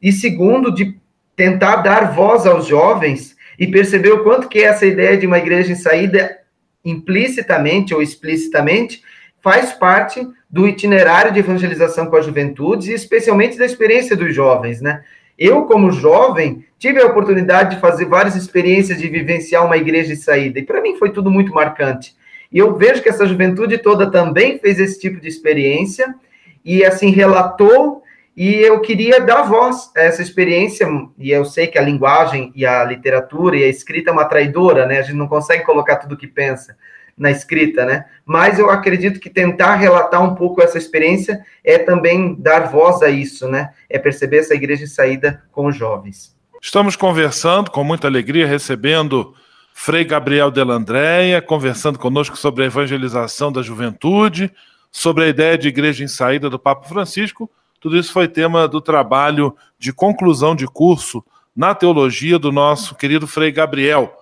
E 0.00 0.10
segundo, 0.10 0.72
de 0.72 0.98
tentar 1.40 1.76
dar 1.76 2.12
voz 2.12 2.46
aos 2.46 2.66
jovens 2.66 3.34
e 3.58 3.66
perceber 3.66 4.10
o 4.10 4.22
quanto 4.22 4.46
que 4.46 4.62
essa 4.62 4.84
ideia 4.84 5.16
de 5.16 5.26
uma 5.26 5.38
igreja 5.38 5.72
em 5.72 5.74
saída 5.74 6.38
implicitamente 6.84 7.94
ou 7.94 8.02
explicitamente, 8.02 9.02
faz 9.40 9.72
parte 9.72 10.20
do 10.50 10.68
itinerário 10.68 11.32
de 11.32 11.38
evangelização 11.38 12.08
com 12.08 12.16
a 12.16 12.20
juventude 12.20 12.90
e 12.90 12.94
especialmente 12.94 13.56
da 13.56 13.64
experiência 13.64 14.14
dos 14.14 14.34
jovens, 14.34 14.82
né? 14.82 15.02
Eu, 15.38 15.64
como 15.64 15.90
jovem, 15.90 16.62
tive 16.78 17.00
a 17.00 17.06
oportunidade 17.06 17.76
de 17.76 17.80
fazer 17.80 18.04
várias 18.04 18.36
experiências 18.36 18.98
de 18.98 19.08
vivenciar 19.08 19.64
uma 19.64 19.78
igreja 19.78 20.14
de 20.14 20.20
saída, 20.20 20.58
e 20.58 20.62
para 20.62 20.82
mim 20.82 20.96
foi 20.96 21.10
tudo 21.10 21.30
muito 21.30 21.54
marcante. 21.54 22.14
E 22.52 22.58
eu 22.58 22.76
vejo 22.76 23.02
que 23.02 23.08
essa 23.08 23.26
juventude 23.26 23.78
toda 23.78 24.10
também 24.10 24.58
fez 24.58 24.78
esse 24.78 25.00
tipo 25.00 25.18
de 25.18 25.28
experiência, 25.28 26.14
e 26.62 26.84
assim, 26.84 27.08
relatou, 27.08 28.02
e 28.42 28.54
eu 28.54 28.80
queria 28.80 29.20
dar 29.20 29.42
voz 29.42 29.90
a 29.94 30.00
essa 30.00 30.22
experiência, 30.22 30.88
e 31.18 31.30
eu 31.30 31.44
sei 31.44 31.66
que 31.66 31.78
a 31.78 31.82
linguagem 31.82 32.50
e 32.56 32.64
a 32.64 32.82
literatura 32.82 33.54
e 33.54 33.64
a 33.64 33.68
escrita 33.68 34.08
é 34.08 34.12
uma 34.14 34.24
traidora, 34.24 34.86
né? 34.86 34.98
A 34.98 35.02
gente 35.02 35.18
não 35.18 35.28
consegue 35.28 35.62
colocar 35.62 35.96
tudo 35.96 36.14
o 36.14 36.16
que 36.16 36.26
pensa 36.26 36.74
na 37.18 37.30
escrita, 37.30 37.84
né? 37.84 38.06
Mas 38.24 38.58
eu 38.58 38.70
acredito 38.70 39.20
que 39.20 39.28
tentar 39.28 39.74
relatar 39.74 40.24
um 40.24 40.34
pouco 40.34 40.62
essa 40.62 40.78
experiência 40.78 41.44
é 41.62 41.76
também 41.76 42.34
dar 42.34 42.60
voz 42.60 43.02
a 43.02 43.10
isso, 43.10 43.46
né? 43.46 43.74
É 43.90 43.98
perceber 43.98 44.38
essa 44.38 44.54
igreja 44.54 44.86
de 44.86 44.90
saída 44.90 45.42
com 45.52 45.66
os 45.66 45.76
jovens. 45.76 46.34
Estamos 46.62 46.96
conversando 46.96 47.70
com 47.70 47.84
muita 47.84 48.06
alegria, 48.06 48.46
recebendo 48.46 49.34
Frei 49.74 50.02
Gabriel 50.02 50.50
Delandréia, 50.50 51.42
conversando 51.42 51.98
conosco 51.98 52.38
sobre 52.38 52.64
a 52.64 52.68
evangelização 52.68 53.52
da 53.52 53.60
juventude, 53.60 54.50
sobre 54.90 55.24
a 55.24 55.28
ideia 55.28 55.58
de 55.58 55.68
igreja 55.68 56.02
em 56.02 56.08
saída 56.08 56.48
do 56.48 56.58
Papa 56.58 56.88
Francisco. 56.88 57.50
Tudo 57.80 57.96
isso 57.96 58.12
foi 58.12 58.28
tema 58.28 58.68
do 58.68 58.80
trabalho 58.80 59.56
de 59.78 59.92
conclusão 59.92 60.54
de 60.54 60.66
curso 60.66 61.24
na 61.56 61.74
teologia 61.74 62.38
do 62.38 62.52
nosso 62.52 62.94
querido 62.94 63.26
Frei 63.26 63.50
Gabriel. 63.50 64.14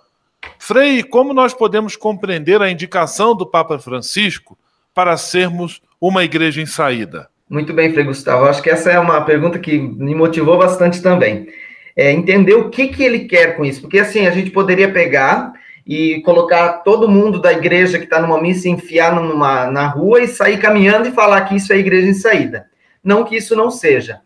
Frei, 0.58 1.02
como 1.02 1.34
nós 1.34 1.52
podemos 1.52 1.96
compreender 1.96 2.62
a 2.62 2.70
indicação 2.70 3.34
do 3.34 3.44
Papa 3.44 3.78
Francisco 3.78 4.56
para 4.94 5.16
sermos 5.16 5.82
uma 6.00 6.22
igreja 6.22 6.62
em 6.62 6.66
saída? 6.66 7.28
Muito 7.50 7.72
bem, 7.72 7.92
Frei 7.92 8.04
Gustavo. 8.04 8.44
Acho 8.44 8.62
que 8.62 8.70
essa 8.70 8.90
é 8.90 8.98
uma 8.98 9.20
pergunta 9.22 9.58
que 9.58 9.76
me 9.76 10.14
motivou 10.14 10.56
bastante 10.56 11.02
também. 11.02 11.48
É 11.96 12.12
entender 12.12 12.54
o 12.54 12.70
que, 12.70 12.88
que 12.88 13.02
ele 13.02 13.20
quer 13.20 13.56
com 13.56 13.64
isso. 13.64 13.80
Porque, 13.80 13.98
assim, 13.98 14.26
a 14.26 14.30
gente 14.30 14.50
poderia 14.50 14.92
pegar 14.92 15.52
e 15.86 16.20
colocar 16.20 16.84
todo 16.84 17.08
mundo 17.08 17.40
da 17.40 17.52
igreja 17.52 17.98
que 17.98 18.04
está 18.04 18.20
numa 18.20 18.40
missa, 18.40 18.68
enfiar 18.68 19.14
numa, 19.14 19.68
na 19.70 19.88
rua 19.88 20.22
e 20.22 20.28
sair 20.28 20.58
caminhando 20.58 21.08
e 21.08 21.12
falar 21.12 21.40
que 21.42 21.56
isso 21.56 21.72
é 21.72 21.78
igreja 21.78 22.06
em 22.06 22.14
saída. 22.14 22.67
Não 23.08 23.24
que 23.24 23.36
isso 23.36 23.56
não 23.56 23.70
seja. 23.70 24.20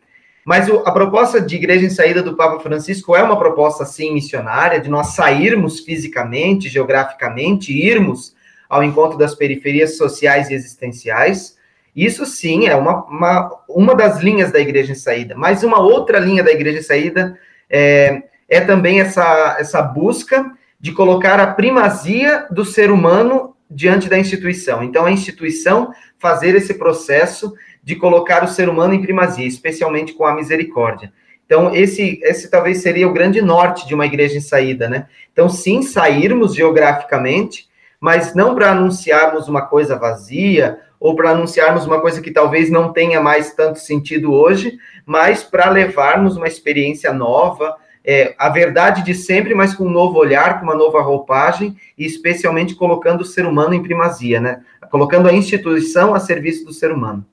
Mas 0.45 0.69
o, 0.69 0.79
a 0.85 0.91
proposta 0.91 1.41
de 1.41 1.55
igreja 1.55 1.87
em 1.87 1.91
saída 1.91 2.21
do 2.21 2.35
Papa 2.35 2.59
Francisco 2.59 3.15
é 3.15 3.23
uma 3.23 3.39
proposta, 3.39 3.85
sim, 3.85 4.13
missionária, 4.13 4.81
de 4.81 4.91
nós 4.91 5.15
sairmos 5.15 5.79
fisicamente, 5.79 6.69
geograficamente, 6.69 7.73
irmos 7.73 8.35
ao 8.69 8.83
encontro 8.83 9.17
das 9.17 9.37
periferias 9.37 9.97
sociais 9.97 10.51
e 10.51 10.55
existenciais. 10.55 11.57
Isso, 11.95 12.27
sim, 12.27 12.67
é 12.67 12.75
uma, 12.75 13.05
uma, 13.05 13.51
uma 13.69 13.95
das 13.95 14.21
linhas 14.21 14.51
da 14.51 14.59
igreja 14.59 14.91
em 14.91 14.97
saída. 14.97 15.37
Mas 15.37 15.63
uma 15.63 15.79
outra 15.79 16.19
linha 16.19 16.43
da 16.43 16.51
igreja 16.51 16.81
em 16.81 16.83
saída 16.83 17.39
é, 17.71 18.25
é 18.49 18.61
também 18.63 19.01
essa, 19.01 19.59
essa 19.61 19.81
busca 19.81 20.51
de 20.81 20.91
colocar 20.91 21.39
a 21.39 21.47
primazia 21.47 22.49
do 22.51 22.65
ser 22.65 22.91
humano 22.91 23.55
diante 23.71 24.09
da 24.09 24.19
instituição. 24.19 24.83
Então, 24.83 25.07
a 25.07 25.13
instituição 25.13 25.93
fazer 26.19 26.57
esse 26.57 26.75
processo 26.75 27.55
de 27.83 27.97
colocar 27.97 28.45
o 28.45 28.49
ser 28.49 28.69
humano 28.69 28.95
em 28.95 29.03
primazia, 29.03 29.47
especialmente 29.47 30.13
com 30.13 30.25
a 30.25 30.35
misericórdia. 30.35 31.13
Então, 31.45 31.75
esse, 31.75 32.21
esse 32.23 32.51
talvez 32.51 32.79
seria 32.79 33.07
o 33.09 33.13
grande 33.13 33.43
norte 33.43 33.87
de 33.87 33.95
uma 33.95 34.07
igreja 34.07 34.39
em 34.39 34.41
saída, 34.41 34.89
né? 34.89 35.07
Então, 35.33 35.49
sim, 35.49 35.83
sairmos 35.83 36.55
geograficamente, 36.55 37.69
mas 38.01 38.35
não 38.35 38.55
para 38.55 38.71
anunciarmos 38.71 39.49
uma 39.49 39.63
coisa 39.67 39.99
vazia 39.99 40.79
ou 40.99 41.17
para 41.17 41.31
anunciarmos 41.31 41.85
uma 41.85 42.01
coisa 42.01 42.23
que 42.23 42.31
talvez 42.31 42.71
não 42.71 42.93
tenha 42.93 43.21
mais 43.21 43.53
tanto 43.55 43.81
sentido 43.81 44.33
hoje, 44.33 44.79
mas 45.05 45.43
para 45.43 45.69
levarmos 45.69 46.37
uma 46.37 46.47
experiência 46.47 47.13
nova, 47.13 47.77
é, 48.05 48.35
a 48.39 48.49
verdade 48.49 49.05
de 49.05 49.15
sempre, 49.15 49.55
mas 49.55 49.75
com 49.75 49.85
um 49.85 49.91
novo 49.91 50.19
olhar, 50.19 50.59
com 50.59 50.65
uma 50.65 50.75
nova 50.75 51.03
roupagem, 51.03 51.77
e 51.99 52.07
especialmente 52.07 52.75
colocando 52.75 53.21
o 53.21 53.27
ser 53.27 53.47
humano 53.47 53.75
em 53.75 53.83
primazia, 53.83 54.41
né? 54.41 54.63
Colocando 54.91 55.29
a 55.29 55.33
instituição 55.33 56.15
a 56.15 56.21
serviço 56.21 56.65
do 56.65 56.73
ser 56.73 56.93
humano. 56.93 57.25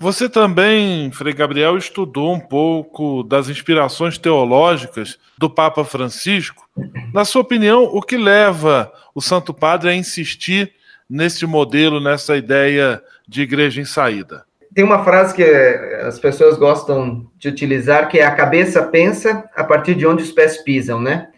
Você 0.00 0.30
também, 0.30 1.12
Frei 1.12 1.34
Gabriel, 1.34 1.76
estudou 1.76 2.32
um 2.32 2.40
pouco 2.40 3.22
das 3.22 3.50
inspirações 3.50 4.16
teológicas 4.16 5.18
do 5.36 5.50
Papa 5.50 5.84
Francisco. 5.84 6.66
Na 7.12 7.22
sua 7.26 7.42
opinião, 7.42 7.84
o 7.84 8.00
que 8.00 8.16
leva 8.16 8.90
o 9.14 9.20
Santo 9.20 9.52
Padre 9.52 9.90
a 9.90 9.94
insistir 9.94 10.72
nesse 11.08 11.44
modelo, 11.44 12.00
nessa 12.00 12.34
ideia 12.34 13.02
de 13.28 13.42
igreja 13.42 13.80
em 13.80 13.84
saída? 13.84 14.44
tem 14.74 14.84
uma 14.84 15.04
frase 15.04 15.34
que 15.34 15.42
as 15.42 16.18
pessoas 16.18 16.56
gostam 16.56 17.26
de 17.36 17.48
utilizar, 17.48 18.08
que 18.08 18.20
é 18.20 18.24
a 18.24 18.34
cabeça 18.34 18.82
pensa 18.82 19.44
a 19.54 19.64
partir 19.64 19.94
de 19.94 20.06
onde 20.06 20.22
os 20.22 20.32
pés 20.32 20.58
pisam, 20.58 21.00
né? 21.00 21.28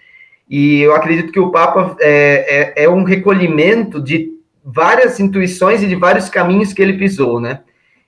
E 0.48 0.80
eu 0.80 0.94
acredito 0.94 1.32
que 1.32 1.40
o 1.40 1.50
Papa 1.50 1.96
é, 1.98 2.74
é, 2.76 2.84
é 2.84 2.88
um 2.88 3.04
recolhimento 3.04 4.00
de 4.00 4.30
várias 4.62 5.18
intuições 5.18 5.82
e 5.82 5.88
de 5.88 5.96
vários 5.96 6.28
caminhos 6.28 6.72
que 6.72 6.82
ele 6.82 6.98
pisou, 6.98 7.40
né? 7.40 7.60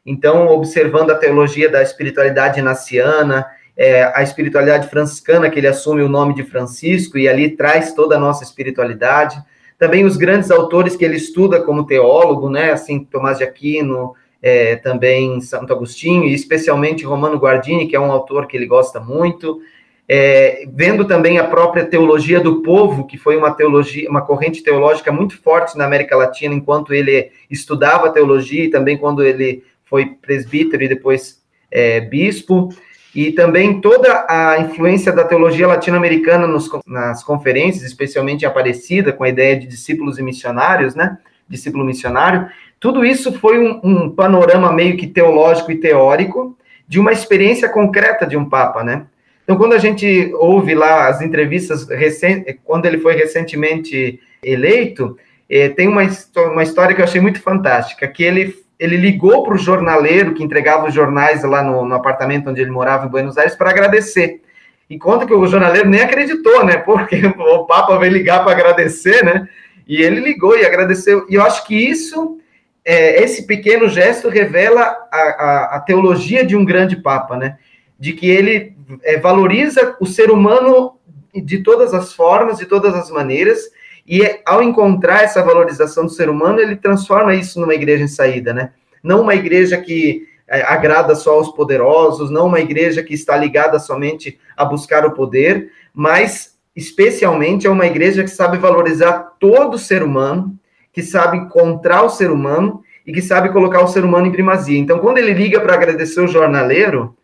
Então, 0.05 0.49
observando 0.49 1.11
a 1.11 1.15
teologia 1.15 1.69
da 1.69 1.83
espiritualidade 1.83 2.61
naciana, 2.61 3.47
é, 3.77 4.05
a 4.15 4.23
espiritualidade 4.23 4.89
franciscana, 4.89 5.51
que 5.51 5.59
ele 5.59 5.67
assume 5.67 6.03
o 6.03 6.09
nome 6.09 6.35
de 6.35 6.43
Francisco, 6.43 7.19
e 7.19 7.29
ali 7.29 7.51
traz 7.51 7.93
toda 7.95 8.17
a 8.17 8.21
nossa 8.21 8.45
espiritualidade. 8.45 9.43
Também 9.79 10.05
os 10.05 10.17
grandes 10.17 10.51
autores 10.51 10.95
que 10.95 11.05
ele 11.05 11.17
estuda 11.17 11.61
como 11.63 11.87
teólogo, 11.87 12.49
né? 12.49 12.71
Assim, 12.71 13.05
Tomás 13.05 13.39
de 13.39 13.45
Aquino, 13.45 14.15
é, 14.41 14.77
também 14.77 15.41
Santo 15.41 15.73
Agostinho, 15.73 16.25
e 16.25 16.35
especialmente 16.35 17.05
Romano 17.05 17.39
Guardini, 17.39 17.89
que 17.89 17.97
é 17.97 18.01
um 18.01 18.13
autor 18.13 18.47
que 18.47 18.57
ele 18.57 18.67
gosta 18.67 19.01
muito, 19.01 19.61
é, 20.07 20.67
vendo 20.71 21.07
também 21.07 21.39
a 21.39 21.45
própria 21.45 21.85
teologia 21.85 22.39
do 22.39 22.61
povo, 22.61 23.07
que 23.07 23.17
foi 23.17 23.37
uma 23.37 23.51
teologia, 23.53 24.09
uma 24.09 24.21
corrente 24.21 24.63
teológica 24.63 25.11
muito 25.11 25.41
forte 25.41 25.79
na 25.79 25.87
América 25.87 26.15
Latina, 26.15 26.55
enquanto 26.55 26.93
ele 26.93 27.31
estudava 27.51 28.11
teologia 28.11 28.65
e 28.65 28.71
também 28.71 28.99
quando 28.99 29.23
ele 29.23 29.65
foi 29.95 30.07
presbítero 30.07 30.83
e 30.83 30.89
depois 30.89 31.41
é, 31.71 32.01
bispo, 32.01 32.71
e 33.15 33.31
também 33.31 33.81
toda 33.81 34.27
a 34.29 34.59
influência 34.59 35.13
da 35.13 35.23
teologia 35.23 35.69
latino-americana 35.69 36.49
nas 36.85 37.23
conferências, 37.23 37.85
especialmente 37.85 38.45
Aparecida, 38.45 39.13
com 39.13 39.23
a 39.23 39.29
ideia 39.29 39.57
de 39.57 39.69
discípulos 39.69 40.19
e 40.19 40.23
missionários, 40.23 40.97
né? 40.97 41.17
Discípulo 41.49 41.85
missionário, 41.85 42.49
tudo 42.81 43.05
isso 43.05 43.33
foi 43.35 43.57
um, 43.57 43.81
um, 43.85 44.11
panorama 44.11 44.73
meio 44.73 44.97
que 44.97 45.07
teológico 45.07 45.71
e 45.71 45.77
teórico 45.77 46.59
de 46.89 46.99
uma 46.99 47.13
experiência 47.13 47.69
concreta 47.69 48.27
de 48.27 48.37
um 48.37 48.49
Papa, 48.49 48.83
né? 48.83 49.07
Então, 49.45 49.57
quando 49.57 49.75
a 49.75 49.79
gente 49.79 50.33
ouve 50.35 50.75
lá 50.75 51.07
as 51.07 51.23
entrevistas, 51.23 51.89
recent... 51.89 52.45
quando 52.65 52.87
ele 52.87 52.99
foi 52.99 53.15
recentemente 53.15 54.19
eleito, 54.43 55.17
eh, 55.49 55.69
tem 55.69 55.87
uma, 55.87 56.03
uma 56.51 56.63
história 56.65 56.97
que 56.97 57.01
eu 57.01 57.05
achei 57.05 57.21
muito 57.21 57.41
fantástica, 57.41 58.09
que 58.09 58.25
ele, 58.25 58.64
ele 58.85 58.97
ligou 58.97 59.43
para 59.43 59.55
o 59.55 59.59
jornaleiro 59.59 60.35
que 60.35 60.43
entregava 60.43 60.87
os 60.87 60.95
jornais 60.95 61.43
lá 61.43 61.63
no, 61.63 61.87
no 61.87 61.95
apartamento 61.95 62.51
onde 62.51 62.61
ele 62.61 62.71
morava 62.71 63.07
em 63.07 63.09
Buenos 63.09 63.39
Aires 63.39 63.57
para 63.57 63.71
agradecer. 63.71 64.43
E 64.89 64.99
conta 64.99 65.25
que 65.27 65.33
o 65.33 65.47
jornaleiro 65.47 65.89
nem 65.89 66.03
acreditou, 66.03 66.63
né? 66.65 66.77
Porque 66.85 67.25
o 67.27 67.65
Papa 67.65 67.97
veio 67.99 68.13
ligar 68.13 68.45
para 68.45 68.53
agradecer, 68.53 69.25
né? 69.25 69.49
E 69.89 70.03
ele 70.03 70.21
ligou 70.21 70.57
e 70.57 70.67
agradeceu. 70.67 71.27
E 71.31 71.35
eu 71.35 71.43
acho 71.43 71.67
que 71.67 71.75
isso 71.75 72.39
é, 72.85 73.23
esse 73.23 73.47
pequeno 73.47 73.89
gesto 73.89 74.29
revela 74.29 74.83
a, 75.11 75.19
a, 75.19 75.77
a, 75.77 75.81
teologia 75.81 76.45
de 76.45 76.55
um 76.55 76.65
grande 76.65 76.97
Papa, 76.97 77.37
né? 77.37 77.57
De 77.99 78.13
que 78.13 78.29
ele 78.29 78.77
é, 79.03 79.19
valoriza 79.19 79.97
o 79.99 80.07
ser 80.07 80.31
humano 80.31 80.99
de 81.35 81.59
todas 81.63 81.95
as 81.95 82.13
formas, 82.13 82.59
de 82.59 82.67
todas 82.67 82.95
as 82.95 83.11
maneiras, 83.11 83.61
e 84.07 84.41
ao 84.45 84.63
encontrar 84.63 85.23
essa 85.23 85.43
valorização 85.43 86.05
do 86.05 86.11
ser 86.11 86.29
humano, 86.29 86.61
ele 86.61 86.77
transforma 86.77 87.35
isso 87.35 87.61
numa 87.61 87.75
igreja 87.75 88.05
em 88.05 88.09
saída, 88.09 88.53
né? 88.53 88.73
Não 89.03 89.23
uma 89.23 89.35
igreja 89.35 89.79
que 89.79 90.27
é, 90.47 90.63
agrada 90.63 91.15
só 91.15 91.35
aos 91.35 91.51
poderosos, 91.51 92.31
não 92.31 92.47
uma 92.47 92.61
igreja 92.61 93.03
que 93.03 93.15
está 93.15 93.37
ligada 93.37 93.79
somente 93.79 94.39
a 94.57 94.65
buscar 94.65 95.07
o 95.07 95.13
poder, 95.13 95.71
mas 95.95 96.59
especialmente 96.77 97.67
é 97.67 97.71
uma 97.71 97.87
igreja 97.87 98.23
que 98.23 98.31
sabe 98.31 98.59
valorizar 98.59 99.37
todo 99.39 99.79
ser 99.79 100.03
humano, 100.03 100.59
que 100.93 101.03
sabe 101.03 101.39
encontrar 101.39 102.03
o 102.03 102.11
ser 102.11 102.31
humano 102.31 102.83
e 103.07 103.13
que 103.13 103.23
sabe 103.23 103.51
colocar 103.51 103.83
o 103.83 103.89
ser 103.89 104.05
humano 104.05 104.27
em 104.27 104.33
primazia. 104.33 104.79
Então, 104.79 104.99
quando 104.99 105.19
ele 105.19 105.33
liga 105.33 105.61
para 105.61 105.75
agradecer 105.75 106.21
o 106.21 106.29
jornaleiro, 106.29 107.17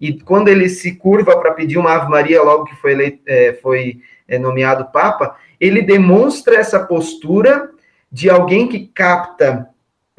e 0.00 0.12
quando 0.20 0.48
ele 0.48 0.68
se 0.68 0.92
curva 0.92 1.38
para 1.38 1.52
pedir 1.52 1.78
uma 1.78 1.92
Ave 1.94 2.10
Maria 2.10 2.42
logo 2.42 2.64
que 2.64 2.76
foi, 2.76 2.92
eleito, 2.92 3.20
é, 3.26 3.54
foi 3.62 4.00
é, 4.28 4.38
nomeado 4.38 4.86
Papa, 4.92 5.36
ele 5.60 5.82
demonstra 5.82 6.56
essa 6.56 6.80
postura 6.80 7.70
de 8.10 8.30
alguém 8.30 8.68
que 8.68 8.86
capta 8.86 9.68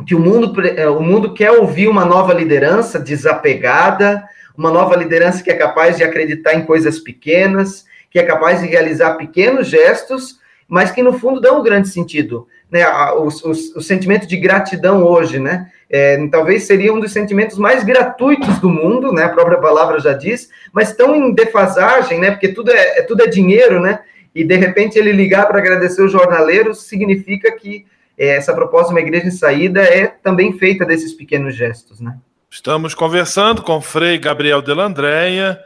que 0.05 0.13
o 0.13 0.19
mundo, 0.19 0.61
é, 0.61 0.87
o 0.89 1.01
mundo 1.01 1.33
quer 1.33 1.51
ouvir 1.51 1.87
uma 1.87 2.05
nova 2.05 2.33
liderança 2.33 2.99
desapegada, 2.99 4.23
uma 4.55 4.69
nova 4.69 4.95
liderança 4.95 5.43
que 5.43 5.49
é 5.49 5.55
capaz 5.55 5.97
de 5.97 6.03
acreditar 6.03 6.53
em 6.53 6.65
coisas 6.65 6.99
pequenas, 6.99 7.85
que 8.09 8.19
é 8.19 8.23
capaz 8.23 8.61
de 8.61 8.67
realizar 8.67 9.15
pequenos 9.15 9.67
gestos, 9.67 10.39
mas 10.67 10.91
que 10.91 11.01
no 11.01 11.17
fundo 11.17 11.41
dão 11.41 11.59
um 11.59 11.63
grande 11.63 11.87
sentido 11.89 12.47
né, 12.71 12.85
o, 13.13 13.27
o, 13.27 13.51
o, 13.51 13.81
sentimento 13.81 14.27
de 14.27 14.35
gratidão 14.37 15.03
hoje, 15.03 15.39
né? 15.39 15.71
É, 15.89 16.27
talvez 16.27 16.63
seria 16.63 16.93
um 16.93 16.99
dos 16.99 17.13
sentimentos 17.13 17.57
mais 17.57 17.83
gratuitos 17.83 18.59
do 18.59 18.69
mundo, 18.69 19.13
né? 19.13 19.23
A 19.23 19.29
própria 19.29 19.57
palavra 19.57 19.99
já 19.99 20.11
diz, 20.11 20.49
mas 20.73 20.93
tão 20.93 21.15
em 21.15 21.33
defasagem, 21.33 22.19
né? 22.19 22.31
Porque 22.31 22.49
tudo 22.49 22.71
é 22.71 23.01
tudo 23.03 23.23
é 23.23 23.27
dinheiro, 23.27 23.79
né? 23.79 23.99
E 24.33 24.43
de 24.43 24.55
repente 24.55 24.97
ele 24.97 25.11
ligar 25.11 25.47
para 25.47 25.59
agradecer 25.59 26.01
o 26.01 26.09
jornaleiro 26.09 26.73
significa 26.73 27.51
que 27.51 27.85
é, 28.17 28.35
essa 28.35 28.53
proposta 28.53 28.87
de 28.87 28.95
uma 28.95 29.05
igreja 29.05 29.27
em 29.27 29.31
saída 29.31 29.81
é 29.81 30.07
também 30.07 30.57
feita 30.57 30.85
desses 30.85 31.13
pequenos 31.13 31.55
gestos, 31.55 31.99
né? 31.99 32.17
Estamos 32.49 32.95
conversando 32.95 33.61
com 33.61 33.77
o 33.77 33.81
Frei 33.81 34.17
Gabriel 34.17 34.61
Delandréia, 34.61 35.59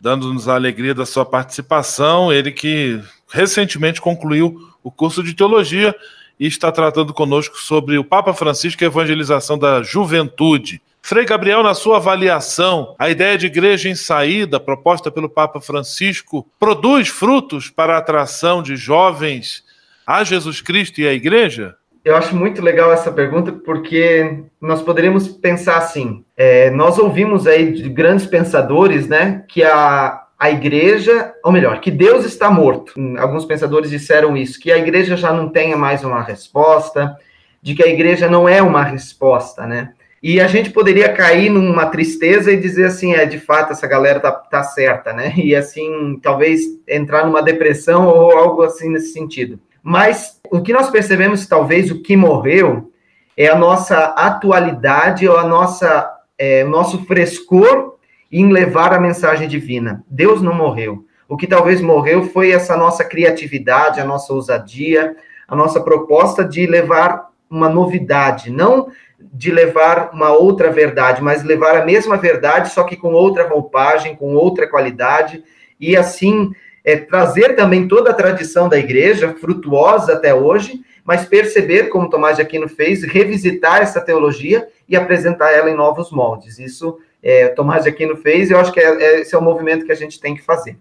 dando-nos 0.00 0.48
a 0.48 0.54
alegria 0.54 0.94
da 0.94 1.06
sua 1.06 1.24
participação. 1.24 2.32
Ele 2.32 2.52
que 2.52 3.00
recentemente 3.32 4.00
concluiu 4.00 4.56
o 4.82 4.90
curso 4.90 5.22
de 5.22 5.34
teologia 5.34 5.94
e 6.38 6.46
está 6.46 6.70
tratando 6.70 7.12
conosco 7.12 7.58
sobre 7.58 7.98
o 7.98 8.04
Papa 8.04 8.32
Francisco 8.32 8.82
e 8.82 8.84
a 8.84 8.88
evangelização 8.88 9.58
da 9.58 9.82
juventude. 9.82 10.80
Frei 11.02 11.24
Gabriel, 11.24 11.62
na 11.62 11.74
sua 11.74 11.96
avaliação, 11.96 12.94
a 12.98 13.10
ideia 13.10 13.36
de 13.36 13.46
igreja 13.46 13.88
em 13.88 13.94
saída 13.94 14.60
proposta 14.60 15.10
pelo 15.10 15.28
Papa 15.28 15.60
Francisco 15.60 16.46
produz 16.58 17.08
frutos 17.08 17.68
para 17.68 17.94
a 17.94 17.98
atração 17.98 18.62
de 18.62 18.76
jovens 18.76 19.64
a 20.06 20.22
Jesus 20.24 20.60
Cristo 20.60 21.00
e 21.00 21.08
à 21.08 21.12
igreja? 21.12 21.74
Eu 22.04 22.16
acho 22.16 22.34
muito 22.34 22.62
legal 22.62 22.92
essa 22.92 23.12
pergunta 23.12 23.52
porque 23.52 24.44
nós 24.60 24.82
poderíamos 24.82 25.28
pensar 25.28 25.78
assim: 25.78 26.24
é, 26.36 26.70
nós 26.70 26.98
ouvimos 26.98 27.46
aí 27.46 27.72
de 27.72 27.88
grandes 27.88 28.26
pensadores, 28.26 29.06
né, 29.06 29.44
que 29.48 29.62
a, 29.62 30.22
a 30.38 30.50
igreja, 30.50 31.32
ou 31.44 31.52
melhor, 31.52 31.80
que 31.80 31.90
Deus 31.90 32.24
está 32.24 32.50
morto. 32.50 32.94
Alguns 33.18 33.44
pensadores 33.44 33.90
disseram 33.90 34.36
isso, 34.36 34.58
que 34.58 34.72
a 34.72 34.78
igreja 34.78 35.16
já 35.16 35.32
não 35.32 35.48
tenha 35.48 35.76
mais 35.76 36.02
uma 36.02 36.22
resposta, 36.22 37.16
de 37.62 37.74
que 37.74 37.82
a 37.82 37.88
igreja 37.88 38.28
não 38.28 38.48
é 38.48 38.62
uma 38.62 38.82
resposta, 38.82 39.66
né? 39.66 39.92
E 40.22 40.38
a 40.38 40.46
gente 40.46 40.70
poderia 40.70 41.12
cair 41.12 41.48
numa 41.48 41.86
tristeza 41.86 42.52
e 42.52 42.60
dizer 42.60 42.86
assim, 42.86 43.14
é, 43.14 43.24
de 43.24 43.38
fato, 43.38 43.72
essa 43.72 43.86
galera 43.86 44.20
tá, 44.20 44.30
tá 44.30 44.62
certa, 44.62 45.12
né? 45.12 45.32
E 45.36 45.56
assim, 45.56 46.18
talvez 46.22 46.60
entrar 46.86 47.24
numa 47.24 47.42
depressão 47.42 48.06
ou 48.06 48.36
algo 48.36 48.62
assim 48.62 48.90
nesse 48.90 49.12
sentido. 49.12 49.58
Mas 49.82 50.38
o 50.50 50.60
que 50.60 50.74
nós 50.74 50.90
percebemos, 50.90 51.46
talvez, 51.46 51.90
o 51.90 52.02
que 52.02 52.16
morreu 52.16 52.92
é 53.34 53.48
a 53.48 53.56
nossa 53.56 53.96
atualidade 54.16 55.26
ou 55.26 55.38
a 55.38 55.46
nossa, 55.46 56.10
é, 56.38 56.64
o 56.64 56.68
nosso 56.68 57.06
frescor 57.06 57.94
em 58.30 58.52
levar 58.52 58.92
a 58.92 59.00
mensagem 59.00 59.48
divina. 59.48 60.04
Deus 60.08 60.42
não 60.42 60.54
morreu. 60.54 61.04
O 61.26 61.36
que 61.36 61.46
talvez 61.46 61.80
morreu 61.80 62.24
foi 62.24 62.50
essa 62.50 62.76
nossa 62.76 63.04
criatividade, 63.04 64.00
a 64.00 64.04
nossa 64.04 64.32
ousadia, 64.34 65.16
a 65.48 65.56
nossa 65.56 65.80
proposta 65.80 66.44
de 66.44 66.66
levar 66.66 67.30
uma 67.48 67.68
novidade, 67.68 68.50
não 68.50 68.88
de 69.32 69.50
levar 69.50 70.10
uma 70.12 70.32
outra 70.32 70.70
verdade, 70.70 71.22
mas 71.22 71.44
levar 71.44 71.76
a 71.76 71.84
mesma 71.84 72.16
verdade, 72.16 72.70
só 72.70 72.84
que 72.84 72.96
com 72.96 73.12
outra 73.12 73.46
roupagem, 73.46 74.16
com 74.16 74.34
outra 74.34 74.66
qualidade, 74.66 75.42
e 75.78 75.96
assim 75.96 76.52
é, 76.84 76.96
trazer 76.96 77.54
também 77.54 77.86
toda 77.86 78.10
a 78.10 78.14
tradição 78.14 78.68
da 78.68 78.78
igreja, 78.78 79.34
frutuosa 79.34 80.14
até 80.14 80.34
hoje, 80.34 80.80
mas 81.04 81.26
perceber, 81.26 81.88
como 81.88 82.08
Tomás 82.08 82.36
de 82.36 82.42
Aquino 82.42 82.68
fez, 82.68 83.02
revisitar 83.02 83.82
essa 83.82 84.00
teologia 84.00 84.68
e 84.88 84.96
apresentar 84.96 85.50
ela 85.52 85.70
em 85.70 85.76
novos 85.76 86.10
moldes. 86.10 86.58
Isso 86.58 86.98
é, 87.22 87.48
Tomás 87.48 87.84
de 87.84 87.90
Aquino 87.90 88.16
fez, 88.16 88.50
e 88.50 88.52
eu 88.52 88.60
acho 88.60 88.72
que 88.72 88.80
é, 88.80 89.02
é, 89.02 89.20
esse 89.20 89.34
é 89.34 89.38
o 89.38 89.42
movimento 89.42 89.84
que 89.84 89.92
a 89.92 89.96
gente 89.96 90.20
tem 90.20 90.34
que 90.34 90.42
fazer. 90.42 90.78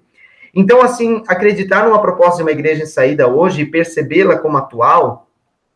Então, 0.54 0.82
assim, 0.82 1.24
acreditar 1.28 1.86
numa 1.86 2.02
proposta 2.02 2.38
de 2.38 2.44
uma 2.44 2.52
igreja 2.52 2.84
em 2.84 2.88
saída 2.88 3.28
hoje 3.28 3.62
e 3.62 3.66
percebê-la 3.66 4.38
como 4.38 4.58
atual, 4.58 5.28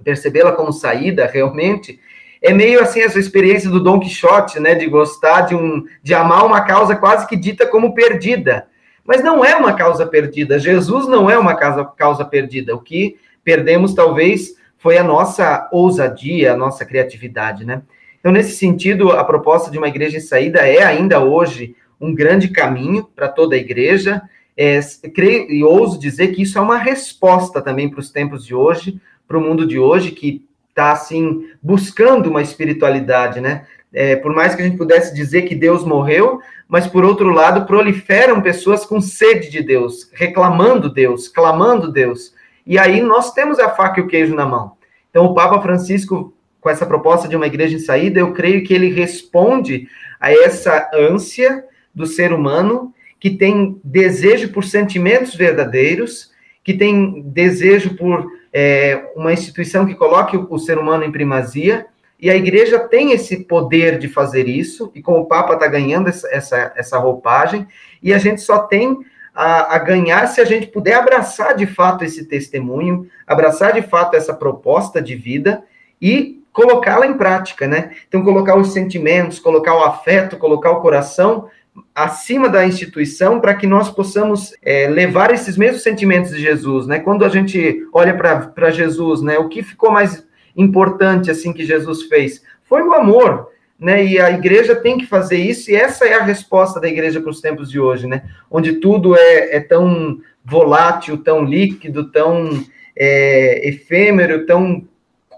percebê-la 0.03 0.51
como 0.51 0.73
saída 0.73 1.25
realmente, 1.25 1.99
é 2.43 2.53
meio 2.53 2.81
assim 2.81 2.99
essa 2.99 3.17
experiência 3.17 3.69
do 3.69 3.79
Don 3.79 4.01
Quixote, 4.01 4.59
né, 4.59 4.75
de 4.75 4.85
gostar 4.85 5.41
de 5.41 5.55
um, 5.55 5.85
de 6.03 6.13
amar 6.13 6.45
uma 6.45 6.59
causa 6.59 6.93
quase 6.93 7.25
que 7.25 7.37
dita 7.37 7.65
como 7.65 7.95
perdida. 7.95 8.67
Mas 9.05 9.23
não 9.23 9.43
é 9.45 9.55
uma 9.55 9.73
causa 9.73 10.05
perdida. 10.05 10.59
Jesus 10.59 11.07
não 11.07 11.29
é 11.29 11.37
uma 11.37 11.55
causa, 11.55 11.85
causa 11.85 12.25
perdida. 12.25 12.75
O 12.75 12.81
que 12.81 13.15
perdemos 13.45 13.93
talvez 13.93 14.55
foi 14.77 14.97
a 14.97 15.03
nossa 15.03 15.69
ousadia, 15.71 16.51
a 16.51 16.57
nossa 16.57 16.85
criatividade, 16.85 17.65
né? 17.65 17.81
Então, 18.19 18.31
nesse 18.31 18.57
sentido, 18.57 19.11
a 19.11 19.23
proposta 19.23 19.71
de 19.71 19.77
uma 19.77 19.87
igreja 19.87 20.17
em 20.17 20.21
saída 20.21 20.59
é 20.59 20.83
ainda 20.83 21.21
hoje 21.21 21.75
um 21.99 22.13
grande 22.13 22.49
caminho 22.49 23.05
para 23.15 23.29
toda 23.29 23.55
a 23.55 23.59
igreja. 23.59 24.21
É, 24.55 24.79
creio 25.13 25.49
e 25.49 25.63
ouso 25.63 25.97
dizer 25.97 26.29
que 26.29 26.41
isso 26.41 26.57
é 26.57 26.61
uma 26.61 26.77
resposta 26.77 27.61
também 27.61 27.89
para 27.89 27.99
os 27.99 28.11
tempos 28.11 28.45
de 28.45 28.53
hoje, 28.53 28.99
para 29.27 29.37
o 29.37 29.41
mundo 29.41 29.65
de 29.65 29.79
hoje, 29.79 30.11
que 30.11 30.45
está 30.73 30.91
assim 30.91 31.47
buscando 31.61 32.27
uma 32.29 32.41
espiritualidade, 32.41 33.39
né? 33.39 33.65
É, 33.93 34.15
por 34.15 34.33
mais 34.33 34.55
que 34.55 34.61
a 34.63 34.65
gente 34.65 34.77
pudesse 34.77 35.13
dizer 35.13 35.43
que 35.43 35.53
Deus 35.53 35.85
morreu, 35.85 36.41
mas 36.67 36.87
por 36.87 37.05
outro 37.05 37.29
lado 37.29 37.67
proliferam 37.67 38.41
pessoas 38.41 38.83
com 38.83 38.99
sede 38.99 39.51
de 39.51 39.61
Deus, 39.61 40.09
reclamando 40.11 40.91
Deus, 40.91 41.27
clamando 41.27 41.91
Deus. 41.91 42.33
E 42.65 42.79
aí 42.79 43.01
nós 43.01 43.33
temos 43.33 43.59
a 43.59 43.69
faca 43.69 43.99
e 43.99 44.03
o 44.03 44.07
queijo 44.07 44.33
na 44.33 44.47
mão. 44.47 44.73
Então 45.11 45.25
o 45.25 45.35
Papa 45.35 45.61
Francisco, 45.61 46.33
com 46.59 46.69
essa 46.71 46.87
proposta 46.87 47.27
de 47.27 47.35
uma 47.35 47.45
igreja 47.45 47.75
em 47.75 47.79
saída, 47.79 48.19
eu 48.19 48.33
creio 48.33 48.63
que 48.63 48.73
ele 48.73 48.89
responde 48.89 49.87
a 50.19 50.31
essa 50.31 50.89
ânsia 50.91 51.63
do 51.93 52.07
ser 52.07 52.33
humano 52.33 52.91
que 53.19 53.29
tem 53.29 53.79
desejo 53.83 54.49
por 54.49 54.63
sentimentos 54.63 55.35
verdadeiros, 55.35 56.31
que 56.63 56.73
tem 56.73 57.21
desejo 57.21 57.95
por 57.95 58.25
é, 58.53 59.11
uma 59.15 59.33
instituição 59.33 59.85
que 59.85 59.95
coloque 59.95 60.37
o, 60.37 60.47
o, 60.49 60.59
ser 60.59 60.77
humano 60.77 61.03
em 61.03 61.11
primazia, 61.11 61.87
e 62.19 62.29
a 62.29 62.35
igreja 62.35 62.79
tem 62.79 63.11
esse 63.11 63.43
poder 63.43 63.97
de 63.97 64.07
fazer 64.07 64.47
isso, 64.47 64.91
e 64.93 65.01
como 65.01 65.19
o 65.19 65.25
Papa 65.25 65.55
está 65.55 65.67
ganhando 65.67 66.07
essa, 66.07 66.27
essa, 66.31 66.73
essa, 66.75 66.97
roupagem, 66.99 67.67
e 68.01 68.13
a 68.13 68.17
gente 68.19 68.41
só 68.41 68.59
tem 68.59 68.99
a, 69.33 69.75
a, 69.75 69.79
ganhar 69.79 70.27
se 70.27 70.39
a 70.39 70.45
gente 70.45 70.67
puder 70.67 70.93
abraçar 70.93 71.55
de 71.55 71.65
fato 71.65 72.05
esse 72.05 72.25
testemunho, 72.25 73.07
abraçar 73.25 73.73
de 73.73 73.81
fato 73.81 74.15
essa 74.15 74.33
proposta 74.33 75.01
de 75.01 75.15
vida 75.15 75.63
e 75.99 76.43
colocá-la 76.53 77.07
em 77.07 77.17
prática, 77.17 77.67
né? 77.67 77.91
Então, 78.07 78.23
colocar 78.23 78.55
os 78.55 78.71
sentimentos, 78.71 79.39
colocar 79.39 79.73
o 79.75 79.83
afeto, 79.83 80.37
colocar 80.37 80.69
o 80.69 80.81
coração 80.81 81.49
acima 81.93 82.49
da 82.49 82.65
instituição 82.65 83.39
para 83.39 83.55
que 83.55 83.65
nós 83.65 83.89
possamos 83.89 84.53
é, 84.61 84.87
levar 84.87 85.31
esses 85.31 85.57
mesmos 85.57 85.83
sentimentos 85.83 86.31
de 86.31 86.41
Jesus, 86.41 86.87
né? 86.87 86.99
Quando 86.99 87.25
a 87.25 87.29
gente 87.29 87.87
olha 87.91 88.13
para 88.13 88.71
Jesus, 88.71 89.21
né? 89.21 89.37
O 89.37 89.49
que 89.49 89.63
ficou 89.63 89.91
mais 89.91 90.25
importante 90.55 91.31
assim 91.31 91.51
que 91.51 91.65
Jesus 91.65 92.03
fez 92.03 92.43
foi 92.63 92.83
o 92.83 92.93
amor, 92.93 93.49
né? 93.79 94.03
E 94.05 94.19
a 94.19 94.31
igreja 94.31 94.75
tem 94.75 94.97
que 94.97 95.05
fazer 95.05 95.37
isso 95.37 95.71
e 95.71 95.75
essa 95.75 96.05
é 96.05 96.13
a 96.13 96.23
resposta 96.23 96.79
da 96.79 96.87
igreja 96.87 97.19
para 97.19 97.31
os 97.31 97.41
tempos 97.41 97.69
de 97.69 97.79
hoje, 97.79 98.07
né? 98.07 98.23
Onde 98.49 98.73
tudo 98.73 99.15
é, 99.15 99.55
é 99.55 99.59
tão 99.59 100.19
volátil, 100.45 101.17
tão 101.17 101.43
líquido, 101.43 102.11
tão 102.11 102.63
é, 102.95 103.67
efêmero, 103.67 104.45
tão 104.45 104.87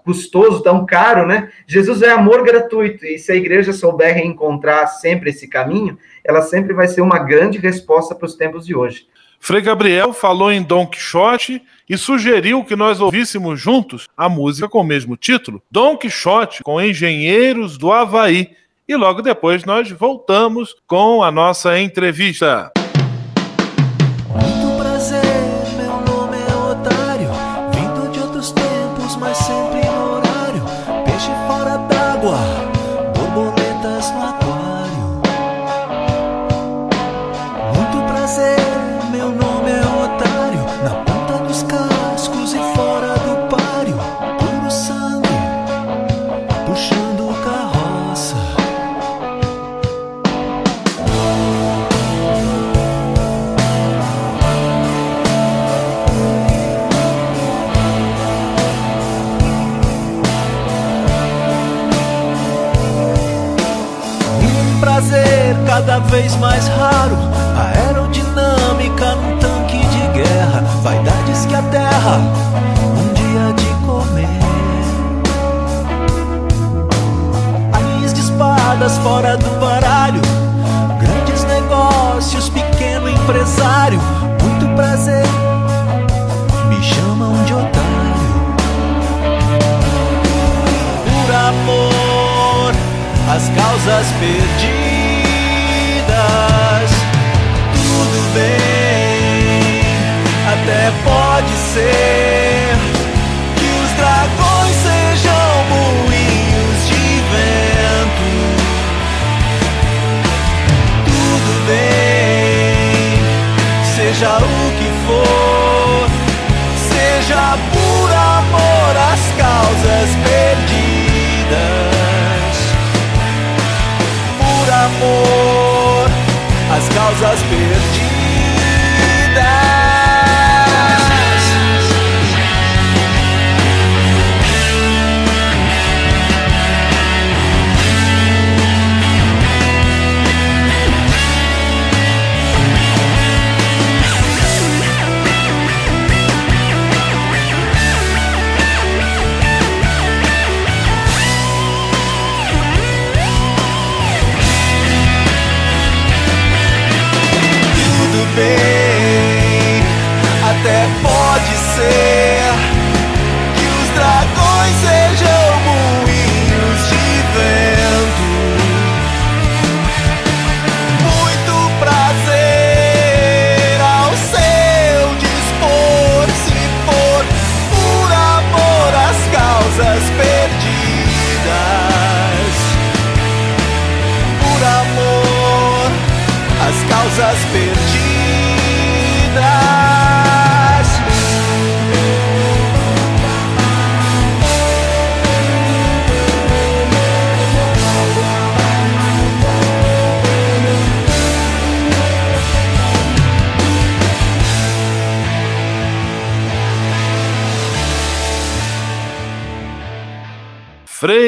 custoso, 0.06 0.62
tão 0.62 0.86
caro, 0.86 1.26
né? 1.26 1.50
Jesus 1.66 2.00
é 2.00 2.10
amor 2.10 2.44
gratuito, 2.44 3.04
e 3.04 3.18
se 3.18 3.32
a 3.32 3.34
igreja 3.34 3.72
souber 3.72 4.14
reencontrar 4.14 4.86
sempre 4.86 5.30
esse 5.30 5.48
caminho, 5.48 5.98
ela 6.26 6.42
sempre 6.42 6.74
vai 6.74 6.88
ser 6.88 7.00
uma 7.00 7.18
grande 7.18 7.58
resposta 7.58 8.14
para 8.14 8.26
os 8.26 8.34
tempos 8.34 8.66
de 8.66 8.74
hoje. 8.74 9.06
Frei 9.38 9.60
Gabriel 9.60 10.12
falou 10.12 10.50
em 10.50 10.62
Dom 10.62 10.86
Quixote 10.86 11.62
e 11.88 11.96
sugeriu 11.96 12.64
que 12.64 12.74
nós 12.74 13.00
ouvíssemos 13.00 13.60
juntos 13.60 14.08
a 14.16 14.28
música 14.28 14.68
com 14.68 14.80
o 14.80 14.84
mesmo 14.84 15.16
título, 15.16 15.62
Dom 15.70 15.96
Quixote 15.96 16.62
com 16.62 16.80
Engenheiros 16.80 17.78
do 17.78 17.92
Havaí. 17.92 18.50
E 18.88 18.94
logo 18.96 19.20
depois 19.20 19.64
nós 19.64 19.90
voltamos 19.90 20.74
com 20.86 21.22
a 21.22 21.30
nossa 21.30 21.78
entrevista. 21.78 22.72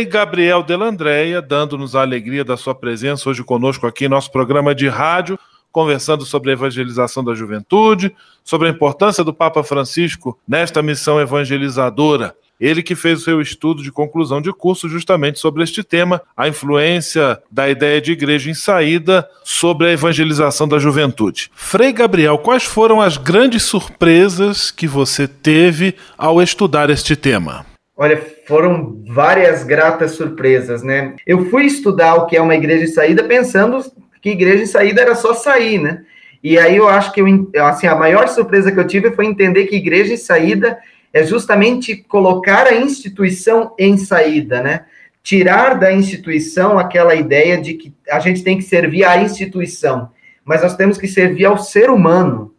Gabriel 0.09 0.62
Delandréia, 0.62 1.40
dando-nos 1.40 1.94
a 1.94 2.01
alegria 2.01 2.44
da 2.44 2.57
sua 2.57 2.75
presença 2.75 3.31
hoje 3.31 3.44
conosco 3.44 3.87
aqui 3.87 4.07
em 4.07 4.09
nosso 4.09 4.33
programa 4.33 4.75
de 4.75 4.88
rádio, 4.88 5.38
conversando 5.71 6.25
sobre 6.25 6.51
a 6.51 6.55
evangelização 6.55 7.23
da 7.23 7.35
juventude, 7.35 8.12
sobre 8.42 8.66
a 8.66 8.71
importância 8.71 9.23
do 9.23 9.33
Papa 9.33 9.62
Francisco 9.62 10.37
nesta 10.49 10.83
missão 10.83 11.21
evangelizadora. 11.21 12.35
Ele 12.61 12.83
que 12.83 12.97
fez 12.97 13.21
o 13.21 13.25
seu 13.25 13.40
estudo 13.40 13.83
de 13.83 13.92
conclusão 13.92 14.40
de 14.40 14.53
curso 14.53 14.88
justamente 14.88 15.38
sobre 15.38 15.62
este 15.62 15.85
tema, 15.85 16.21
a 16.37 16.49
influência 16.49 17.40
da 17.51 17.68
ideia 17.68 18.01
de 18.01 18.11
igreja 18.11 18.51
em 18.51 18.55
saída 18.55 19.29
sobre 19.44 19.87
a 19.87 19.92
evangelização 19.92 20.66
da 20.66 20.79
juventude. 20.79 21.51
Frei 21.55 21.92
Gabriel, 21.92 22.38
quais 22.38 22.64
foram 22.64 23.01
as 23.01 23.16
grandes 23.16 23.62
surpresas 23.62 24.73
que 24.73 24.88
você 24.88 25.29
teve 25.29 25.94
ao 26.16 26.42
estudar 26.42 26.90
este 26.90 27.14
tema? 27.14 27.64
Olha, 28.01 28.17
foram 28.47 29.03
várias 29.09 29.65
gratas 29.65 30.13
surpresas, 30.13 30.85
né? 30.85 31.17
Eu 31.27 31.51
fui 31.51 31.65
estudar 31.65 32.15
o 32.15 32.27
que 32.27 32.37
é 32.37 32.41
uma 32.41 32.55
igreja 32.55 32.85
em 32.85 32.95
saída 32.95 33.25
pensando 33.25 33.85
que 34.23 34.31
igreja 34.31 34.63
em 34.63 34.67
saída 34.67 35.01
era 35.03 35.17
só 35.17 35.35
sair, 35.35 35.81
né? 35.81 36.05
E 36.41 36.57
aí 36.57 36.77
eu 36.77 36.87
acho 36.87 37.13
que 37.13 37.21
eu, 37.21 37.27
assim, 37.67 37.89
a 37.89 37.97
maior 37.97 38.29
surpresa 38.29 38.71
que 38.71 38.79
eu 38.79 38.87
tive 38.87 39.11
foi 39.11 39.27
entender 39.27 39.67
que 39.67 39.75
igreja 39.75 40.15
em 40.15 40.17
saída 40.17 40.79
é 41.13 41.25
justamente 41.25 41.97
colocar 41.97 42.69
a 42.69 42.77
instituição 42.77 43.75
em 43.77 43.97
saída, 43.97 44.63
né? 44.63 44.85
Tirar 45.21 45.75
da 45.75 45.93
instituição 45.93 46.79
aquela 46.79 47.17
ideia 47.17 47.61
de 47.61 47.75
que 47.75 47.93
a 48.09 48.21
gente 48.21 48.45
tem 48.45 48.59
que 48.59 48.63
servir 48.63 49.03
à 49.03 49.21
instituição, 49.21 50.11
mas 50.45 50.63
nós 50.63 50.77
temos 50.77 50.99
que 50.99 51.09
servir 51.09 51.47
ao 51.47 51.59
ser 51.59 51.91
humano, 51.91 52.55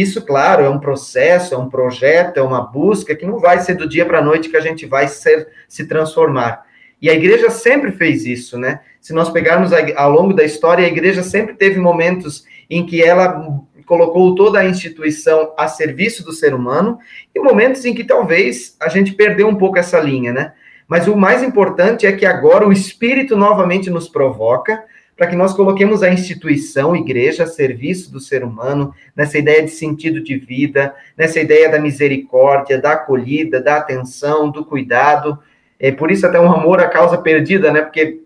isso, 0.00 0.22
claro, 0.22 0.64
é 0.64 0.68
um 0.68 0.80
processo, 0.80 1.54
é 1.54 1.58
um 1.58 1.68
projeto, 1.68 2.38
é 2.38 2.42
uma 2.42 2.60
busca 2.60 3.14
que 3.14 3.26
não 3.26 3.38
vai 3.38 3.60
ser 3.60 3.74
do 3.74 3.88
dia 3.88 4.04
para 4.04 4.18
a 4.18 4.24
noite 4.24 4.48
que 4.48 4.56
a 4.56 4.60
gente 4.60 4.86
vai 4.86 5.06
ser, 5.08 5.48
se 5.68 5.86
transformar. 5.86 6.64
E 7.00 7.10
a 7.10 7.14
igreja 7.14 7.50
sempre 7.50 7.92
fez 7.92 8.24
isso, 8.24 8.58
né? 8.58 8.80
Se 9.00 9.12
nós 9.12 9.28
pegarmos 9.28 9.70
ao 9.94 10.10
longo 10.10 10.32
da 10.32 10.42
história, 10.42 10.84
a 10.84 10.88
igreja 10.88 11.22
sempre 11.22 11.54
teve 11.54 11.78
momentos 11.78 12.44
em 12.70 12.86
que 12.86 13.02
ela 13.02 13.62
colocou 13.84 14.34
toda 14.34 14.58
a 14.58 14.64
instituição 14.64 15.52
a 15.58 15.68
serviço 15.68 16.24
do 16.24 16.32
ser 16.32 16.54
humano 16.54 16.98
e 17.34 17.38
momentos 17.38 17.84
em 17.84 17.94
que 17.94 18.02
talvez 18.02 18.76
a 18.80 18.88
gente 18.88 19.12
perdeu 19.12 19.46
um 19.46 19.56
pouco 19.56 19.78
essa 19.78 20.00
linha, 20.00 20.32
né? 20.32 20.54
Mas 20.88 21.06
o 21.06 21.16
mais 21.16 21.42
importante 21.42 22.06
é 22.06 22.12
que 22.12 22.26
agora 22.26 22.66
o 22.66 22.72
Espírito 22.72 23.36
novamente 23.36 23.90
nos 23.90 24.08
provoca 24.08 24.82
para 25.16 25.28
que 25.28 25.36
nós 25.36 25.52
coloquemos 25.52 26.02
a 26.02 26.10
instituição, 26.10 26.96
igreja, 26.96 27.44
a 27.44 27.46
serviço 27.46 28.12
do 28.12 28.18
ser 28.18 28.42
humano, 28.42 28.92
nessa 29.14 29.38
ideia 29.38 29.62
de 29.62 29.70
sentido 29.70 30.20
de 30.20 30.36
vida, 30.36 30.94
nessa 31.16 31.40
ideia 31.40 31.68
da 31.68 31.78
misericórdia, 31.78 32.80
da 32.80 32.92
acolhida, 32.92 33.60
da 33.60 33.76
atenção, 33.76 34.50
do 34.50 34.64
cuidado. 34.64 35.38
É 35.78 35.92
por 35.92 36.10
isso 36.10 36.26
até 36.26 36.40
um 36.40 36.50
amor 36.50 36.80
à 36.80 36.88
causa 36.88 37.16
perdida, 37.18 37.72
né? 37.72 37.82
Porque 37.82 38.20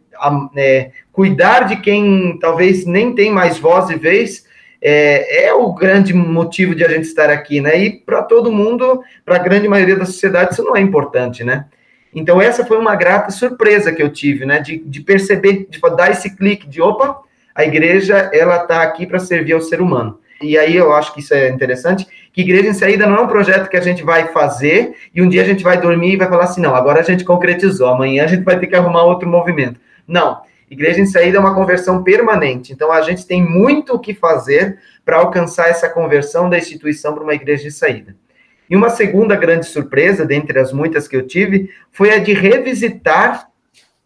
é, 0.57 0.91
cuidar 1.13 1.63
de 1.63 1.77
quem 1.77 2.39
talvez 2.41 2.87
nem 2.87 3.15
tem 3.15 3.31
mais 3.31 3.59
voz 3.59 3.91
e 3.91 3.97
vez 3.97 4.47
é, 4.81 5.47
é, 5.47 5.53
o 5.53 5.73
grande 5.75 6.15
motivo 6.15 6.75
de 6.75 6.85
a 6.85 6.89
gente 6.89 7.05
estar 7.05 7.31
aqui, 7.31 7.61
né? 7.61 7.79
E 7.79 7.91
para 7.91 8.23
todo 8.23 8.53
mundo, 8.53 9.03
para 9.25 9.37
a 9.37 9.43
grande 9.43 9.69
maioria 9.69 9.97
da 9.97 10.07
sociedade, 10.07 10.53
isso 10.53 10.65
não 10.65 10.77
é 10.77 10.81
importante, 10.81 11.45
né? 11.45 11.67
Então, 12.15 12.41
essa 12.41 12.65
foi 12.65 12.79
uma 12.79 12.97
grata 12.97 13.31
surpresa 13.31 13.93
que 13.93 14.03
eu 14.03 14.11
tive, 14.11 14.47
né? 14.47 14.61
De, 14.61 14.79
de 14.79 15.01
perceber, 15.01 15.67
de 15.69 15.81
dar 15.97 16.11
esse 16.11 16.35
clique 16.37 16.69
de 16.69 16.81
opa, 16.81 17.21
a 17.55 17.65
igreja 17.65 18.31
ela 18.33 18.63
está 18.63 18.83
aqui 18.83 19.07
para 19.07 19.19
servir 19.19 19.53
ao 19.53 19.61
ser 19.61 19.81
humano. 19.81 20.19
E 20.41 20.57
aí 20.57 20.77
eu 20.77 20.93
acho 20.93 21.13
que 21.13 21.21
isso 21.21 21.35
é 21.35 21.49
interessante, 21.49 22.07
que 22.33 22.43
Igreja 22.43 22.69
em 22.69 22.73
Saída 22.73 23.07
não 23.07 23.17
é 23.17 23.21
um 23.23 23.27
projeto 23.27 23.69
que 23.69 23.77
a 23.77 23.81
gente 23.81 24.05
vai 24.05 24.29
fazer 24.29 24.95
e 25.13 25.21
um 25.21 25.29
dia 25.29 25.43
a 25.43 25.45
gente 25.45 25.65
vai 25.65 25.81
dormir 25.81 26.13
e 26.13 26.17
vai 26.17 26.29
falar 26.29 26.45
assim, 26.45 26.61
não, 26.61 26.77
agora 26.77 27.01
a 27.01 27.03
gente 27.03 27.25
concretizou, 27.25 27.89
amanhã 27.89 28.23
a 28.23 28.29
gente 28.29 28.45
vai 28.45 28.59
ter 28.59 28.69
que 28.69 28.77
arrumar 28.77 29.03
outro 29.03 29.29
movimento. 29.29 29.81
Não, 30.07 30.41
Igreja 30.71 31.01
em 31.01 31.07
Saída 31.07 31.39
é 31.39 31.41
uma 31.41 31.55
conversão 31.55 32.05
permanente, 32.05 32.73
então 32.73 32.93
a 32.93 33.01
gente 33.01 33.27
tem 33.27 33.43
muito 33.43 33.95
o 33.95 33.99
que 33.99 34.15
fazer 34.15 34.79
para 35.05 35.17
alcançar 35.17 35.69
essa 35.69 35.89
conversão 35.89 36.49
da 36.49 36.59
instituição 36.59 37.15
para 37.15 37.25
uma 37.25 37.35
igreja 37.35 37.65
de 37.65 37.73
saída. 37.73 38.15
E 38.69 38.77
uma 38.77 38.91
segunda 38.91 39.35
grande 39.37 39.67
surpresa, 39.67 40.25
dentre 40.25 40.59
as 40.59 40.73
muitas 40.73 41.09
que 41.09 41.17
eu 41.17 41.27
tive, 41.27 41.71
foi 41.91 42.13
a 42.13 42.19
de 42.19 42.33
revisitar 42.33 43.49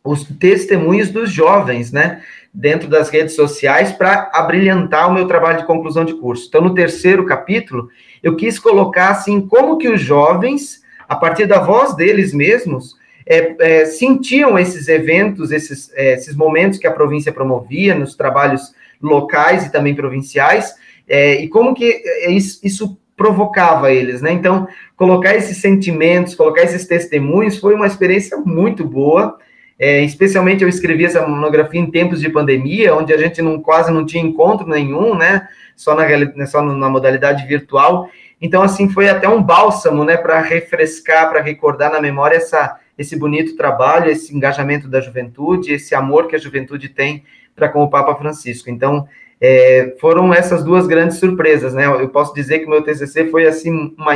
os 0.05 0.25
testemunhos 0.25 1.11
dos 1.11 1.31
jovens, 1.31 1.93
né, 1.93 2.23
dentro 2.53 2.89
das 2.89 3.09
redes 3.09 3.35
sociais 3.35 3.93
para 3.93 4.31
abrilhantar 4.33 5.09
o 5.09 5.15
meu 5.15 5.27
trabalho 5.27 5.59
de 5.59 5.67
conclusão 5.67 6.05
de 6.05 6.15
curso. 6.15 6.47
Então, 6.49 6.61
no 6.61 6.75
terceiro 6.75 7.25
capítulo, 7.25 7.89
eu 8.23 8.37
quis 8.37 8.59
colocar 8.59 9.11
assim 9.11 9.41
como 9.41 9.79
que 9.79 9.89
os 9.89 10.01
jovens, 10.01 10.83
a 11.09 11.17
partir 11.17 11.47
da 11.47 11.61
voz 11.61 11.95
deles 11.95 12.35
mesmos, 12.35 12.97
é, 13.25 13.55
é, 13.59 13.85
sentiam 13.87 14.59
esses 14.59 14.89
eventos, 14.89 15.53
esses, 15.53 15.91
é, 15.95 16.15
esses 16.15 16.35
momentos 16.35 16.79
que 16.79 16.87
a 16.87 16.93
província 16.93 17.33
promovia 17.33 17.95
nos 17.95 18.17
trabalhos 18.17 18.75
locais 19.01 19.65
e 19.65 19.73
também 19.73 19.95
provinciais, 19.95 20.75
é, 21.09 21.41
e 21.43 21.49
como 21.49 21.75
que 21.75 22.03
é, 22.05 22.31
isso, 22.31 22.61
isso 22.63 22.99
provocava 23.23 23.93
eles, 23.93 24.21
né? 24.21 24.33
Então, 24.33 24.67
colocar 24.97 25.37
esses 25.37 25.59
sentimentos, 25.59 26.35
colocar 26.35 26.63
esses 26.63 26.85
testemunhos 26.87 27.57
foi 27.57 27.73
uma 27.73 27.87
experiência 27.87 28.37
muito 28.39 28.85
boa. 28.85 29.39
É, 29.79 30.03
especialmente 30.03 30.63
eu 30.63 30.69
escrevi 30.69 31.05
essa 31.05 31.25
monografia 31.27 31.81
em 31.81 31.89
tempos 31.89 32.21
de 32.21 32.29
pandemia, 32.29 32.97
onde 32.97 33.13
a 33.13 33.17
gente 33.17 33.41
não, 33.41 33.61
quase 33.61 33.93
não 33.93 34.05
tinha 34.05 34.25
encontro 34.25 34.67
nenhum, 34.67 35.15
né? 35.15 35.47
Só 35.77 35.95
na, 35.95 36.05
só 36.47 36.63
na 36.63 36.89
modalidade 36.89 37.47
virtual. 37.47 38.09
Então, 38.41 38.61
assim, 38.61 38.89
foi 38.89 39.09
até 39.09 39.29
um 39.29 39.41
bálsamo, 39.41 40.05
né, 40.05 40.17
para 40.17 40.41
refrescar, 40.41 41.31
para 41.31 41.41
recordar 41.41 41.93
na 41.93 42.01
memória 42.01 42.37
essa, 42.37 42.77
esse 42.99 43.17
bonito 43.17 43.57
trabalho, 43.57 44.11
esse 44.11 44.35
engajamento 44.35 44.89
da 44.89 45.01
juventude, 45.01 45.73
esse 45.73 45.95
amor 45.95 46.27
que 46.27 46.35
a 46.35 46.41
juventude 46.41 46.89
tem 46.89 47.23
para 47.55 47.69
com 47.69 47.85
o 47.85 47.89
Papa 47.89 48.17
Francisco. 48.17 48.69
Então, 48.69 49.07
é, 49.45 49.97
foram 50.01 50.33
essas 50.33 50.63
duas 50.63 50.87
grandes 50.87 51.19
surpresas, 51.19 51.75
né? 51.75 51.85
Eu 51.87 52.09
posso 52.11 52.33
dizer 52.33 52.61
que 52.61 52.67
o 52.67 52.71
meu 52.71 52.81
TCC 52.81 53.29
foi 53.29 53.45
assim 53.45 53.93
uma, 53.99 54.13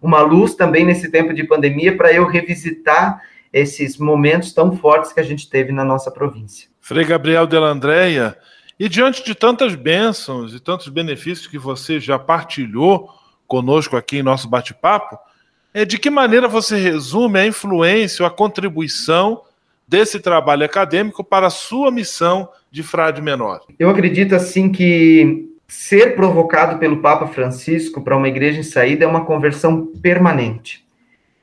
uma 0.00 0.22
luz 0.22 0.54
também 0.54 0.82
nesse 0.82 1.10
tempo 1.10 1.34
de 1.34 1.44
pandemia 1.44 1.94
para 1.94 2.10
eu 2.10 2.24
revisitar 2.26 3.20
esses 3.52 3.98
momentos 3.98 4.54
tão 4.54 4.74
fortes 4.74 5.12
que 5.12 5.20
a 5.20 5.22
gente 5.22 5.50
teve 5.50 5.72
na 5.72 5.84
nossa 5.84 6.10
província. 6.10 6.70
Frei 6.80 7.04
Gabriel 7.04 7.46
Delandréia, 7.46 8.34
e 8.80 8.88
diante 8.88 9.22
de 9.22 9.34
tantas 9.34 9.74
bênçãos 9.74 10.54
e 10.54 10.58
tantos 10.58 10.88
benefícios 10.88 11.46
que 11.46 11.58
você 11.58 12.00
já 12.00 12.18
partilhou 12.18 13.10
conosco 13.46 13.94
aqui 13.94 14.20
em 14.20 14.22
nosso 14.22 14.48
bate-papo, 14.48 15.18
é 15.74 15.84
de 15.84 15.98
que 15.98 16.08
maneira 16.08 16.48
você 16.48 16.78
resume 16.78 17.38
a 17.38 17.46
influência 17.46 18.22
ou 18.22 18.26
a 18.26 18.30
contribuição 18.34 19.42
desse 19.86 20.18
trabalho 20.18 20.64
acadêmico 20.64 21.22
para 21.22 21.48
a 21.48 21.50
sua 21.50 21.90
missão 21.90 22.48
de 22.72 22.82
frade 22.82 23.20
menor? 23.20 23.60
Eu 23.78 23.90
acredito 23.90 24.34
assim 24.34 24.72
que 24.72 25.46
ser 25.68 26.16
provocado 26.16 26.78
pelo 26.78 27.02
Papa 27.02 27.26
Francisco 27.26 28.02
para 28.02 28.16
uma 28.16 28.28
igreja 28.28 28.60
em 28.60 28.64
saída 28.64 29.04
é 29.04 29.08
uma 29.08 29.26
conversão 29.26 29.86
permanente. 30.02 30.82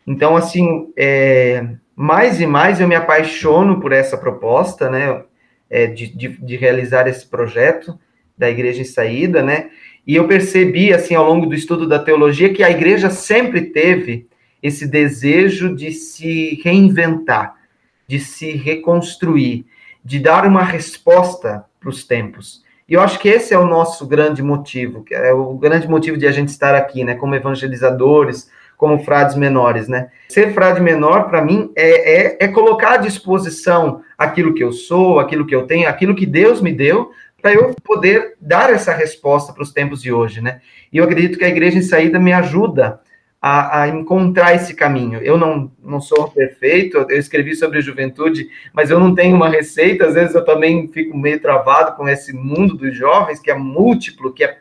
Então, 0.08 0.36
assim, 0.36 0.92
é, 0.98 1.68
mais 1.96 2.42
e 2.42 2.48
mais 2.48 2.82
eu 2.82 2.88
me 2.88 2.96
apaixono 2.96 3.80
por 3.80 3.92
essa 3.92 4.18
proposta, 4.18 4.90
né, 4.90 5.24
é, 5.70 5.86
de, 5.86 6.08
de, 6.08 6.28
de, 6.30 6.56
realizar 6.56 7.08
esse 7.08 7.28
projeto 7.28 7.98
da 8.36 8.50
igreja 8.50 8.82
em 8.82 8.86
saída, 8.86 9.44
né, 9.44 9.70
e 10.08 10.16
eu 10.16 10.28
percebi, 10.28 10.92
assim, 10.92 11.14
ao 11.14 11.28
longo 11.28 11.46
do 11.46 11.54
estudo 11.54 11.88
da 11.88 12.00
teologia, 12.00 12.52
que 12.52 12.64
a 12.64 12.72
igreja 12.72 13.12
sempre 13.12 13.62
teve 13.62 14.28
esse 14.64 14.88
desejo 14.88 15.76
de 15.76 15.92
se 15.92 16.60
reinventar, 16.64 17.56
de 18.08 18.20
se 18.20 18.52
reconstruir, 18.52 19.66
de 20.04 20.20
dar 20.20 20.46
uma 20.46 20.64
resposta 20.64 21.66
para 21.80 21.90
os 21.90 22.04
tempos. 22.04 22.64
E 22.88 22.94
eu 22.94 23.02
acho 23.02 23.20
que 23.20 23.30
esse 23.30 23.54
é 23.54 23.58
o 23.58 23.68
nosso 23.68 24.08
grande 24.08 24.42
motivo, 24.42 25.04
que 25.04 25.14
é 25.14 25.32
o 25.32 25.54
grande 25.54 25.88
motivo 25.88 26.18
de 26.18 26.26
a 26.26 26.32
gente 26.32 26.50
estar 26.50 26.74
aqui, 26.74 27.04
né, 27.04 27.14
como 27.14 27.36
evangelizadores, 27.36 28.50
como 28.76 29.04
frades 29.04 29.36
menores, 29.36 29.90
né? 29.90 30.10
Ser 30.30 30.54
frade 30.54 30.80
menor, 30.80 31.30
para 31.30 31.44
mim, 31.44 31.70
é, 31.76 32.38
é, 32.38 32.38
é, 32.40 32.48
colocar 32.48 32.94
à 32.94 32.98
disposição 32.98 34.02
aquilo 34.18 34.54
que 34.54 34.64
eu 34.64 34.72
sou, 34.72 35.20
aquilo 35.20 35.46
que 35.46 35.54
eu 35.54 35.68
tenho, 35.68 35.88
aquilo 35.88 36.16
que 36.16 36.26
Deus 36.26 36.62
me 36.62 36.72
deu, 36.72 37.12
para 37.42 37.54
eu 37.54 37.76
poder 37.84 38.36
dar 38.40 38.70
essa 38.70 38.94
resposta 38.94 39.52
para 39.52 39.64
os 39.64 39.74
tempos 39.74 40.02
de 40.02 40.14
hoje, 40.14 40.42
né? 40.42 40.62
E 40.92 40.98
eu 40.98 41.04
acredito 41.04 41.38
que 41.38 41.44
a 41.44 41.50
Igreja 41.50 41.78
em 41.78 41.82
Saída 41.82 42.18
me 42.18 42.32
ajuda 42.32 43.02
a, 43.42 43.82
a, 43.82 43.88
encontrar 43.88 44.54
esse 44.54 44.74
caminho. 44.74 45.20
Eu 45.22 45.38
não, 45.38 45.72
não 45.82 46.02
sou 46.02 46.30
perfeito, 46.30 46.98
eu 47.10 47.18
escrevi 47.18 47.56
sobre 47.56 47.82
juventude, 47.82 48.50
mas 48.74 48.90
eu 48.90 49.00
não 49.00 49.16
tenho 49.16 49.36
uma 49.36 49.50
receita, 49.50 50.06
às 50.06 50.14
vezes 50.14 50.36
eu 50.36 50.44
também 50.44 50.90
fico 50.90 51.18
meio 51.18 51.40
travado 51.40 51.96
com 51.96 52.08
esse 52.08 52.34
mundo 52.34 52.76
dos 52.76 52.96
jovens, 52.96 53.40
que 53.40 53.50
é 53.50 53.56
múltiplo, 53.56 54.34
que 54.34 54.44
é, 54.44 54.58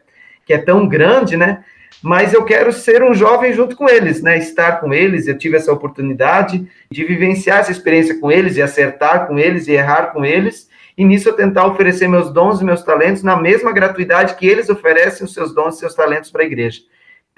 que 0.46 0.52
é 0.52 0.58
tão 0.58 0.86
grande, 0.86 1.36
né? 1.36 1.64
Mas 2.00 2.32
eu 2.32 2.44
quero 2.44 2.72
ser 2.72 3.02
um 3.02 3.12
jovem 3.12 3.52
junto 3.52 3.74
com 3.74 3.88
eles, 3.88 4.22
né? 4.22 4.38
Estar 4.38 4.80
com 4.80 4.94
eles, 4.94 5.26
eu 5.26 5.36
tive 5.36 5.56
essa 5.56 5.72
oportunidade 5.72 6.64
de 6.88 7.04
vivenciar 7.04 7.58
essa 7.58 7.72
experiência 7.72 8.20
com 8.20 8.30
eles, 8.30 8.56
e 8.56 8.62
acertar 8.62 9.26
com 9.26 9.36
eles, 9.36 9.66
e 9.66 9.72
errar 9.72 10.12
com 10.12 10.24
eles, 10.24 10.68
e 10.96 11.04
nisso 11.04 11.28
eu 11.28 11.32
tentar 11.32 11.66
oferecer 11.66 12.06
meus 12.06 12.32
dons 12.32 12.60
e 12.60 12.64
meus 12.64 12.82
talentos 12.82 13.24
na 13.24 13.36
mesma 13.36 13.72
gratuidade 13.72 14.36
que 14.36 14.46
eles 14.46 14.68
oferecem 14.68 15.24
os 15.24 15.34
seus 15.34 15.52
dons 15.52 15.76
e 15.76 15.78
seus 15.80 15.94
talentos 15.94 16.30
para 16.30 16.42
a 16.42 16.46
igreja. 16.46 16.80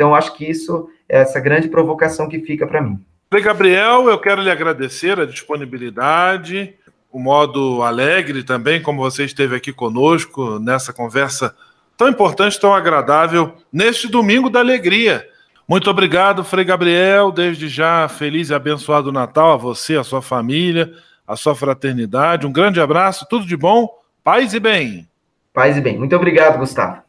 Então, 0.00 0.14
acho 0.14 0.32
que 0.32 0.46
isso 0.46 0.88
é 1.06 1.20
essa 1.20 1.38
grande 1.38 1.68
provocação 1.68 2.26
que 2.26 2.40
fica 2.40 2.66
para 2.66 2.80
mim. 2.80 2.98
Frei 3.28 3.42
Gabriel, 3.42 4.08
eu 4.08 4.18
quero 4.18 4.40
lhe 4.40 4.50
agradecer 4.50 5.20
a 5.20 5.26
disponibilidade, 5.26 6.74
o 7.12 7.18
modo 7.18 7.82
alegre 7.82 8.42
também, 8.42 8.80
como 8.80 9.02
você 9.02 9.26
esteve 9.26 9.54
aqui 9.54 9.74
conosco 9.74 10.58
nessa 10.58 10.90
conversa 10.90 11.54
tão 11.98 12.08
importante, 12.08 12.58
tão 12.58 12.72
agradável, 12.72 13.52
neste 13.70 14.08
domingo 14.08 14.48
da 14.48 14.60
alegria. 14.60 15.28
Muito 15.68 15.90
obrigado, 15.90 16.42
Frei 16.42 16.64
Gabriel. 16.64 17.30
Desde 17.30 17.68
já, 17.68 18.08
feliz 18.08 18.48
e 18.48 18.54
abençoado 18.54 19.12
Natal 19.12 19.52
a 19.52 19.56
você, 19.58 19.98
a 19.98 20.02
sua 20.02 20.22
família, 20.22 20.94
a 21.28 21.36
sua 21.36 21.54
fraternidade. 21.54 22.46
Um 22.46 22.52
grande 22.52 22.80
abraço, 22.80 23.26
tudo 23.28 23.44
de 23.44 23.54
bom, 23.54 23.86
paz 24.24 24.54
e 24.54 24.60
bem. 24.60 25.06
Paz 25.52 25.76
e 25.76 25.80
bem. 25.82 25.98
Muito 25.98 26.16
obrigado, 26.16 26.58
Gustavo. 26.58 27.02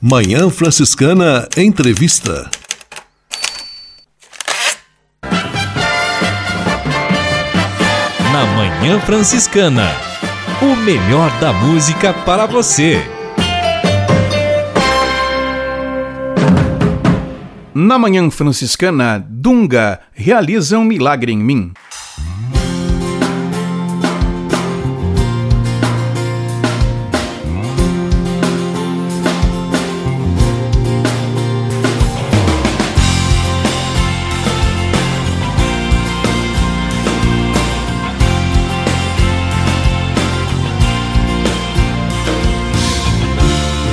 Manhã 0.00 0.48
Franciscana 0.48 1.48
Entrevista. 1.56 2.48
Na 8.32 8.46
Manhã 8.46 9.00
Franciscana, 9.00 9.90
o 10.62 10.76
melhor 10.76 11.36
da 11.40 11.52
música 11.52 12.14
para 12.14 12.46
você. 12.46 13.02
Na 17.74 17.98
Manhã 17.98 18.30
Franciscana, 18.30 19.18
Dunga 19.28 19.98
realiza 20.12 20.78
um 20.78 20.84
milagre 20.84 21.32
em 21.32 21.38
mim. 21.38 21.72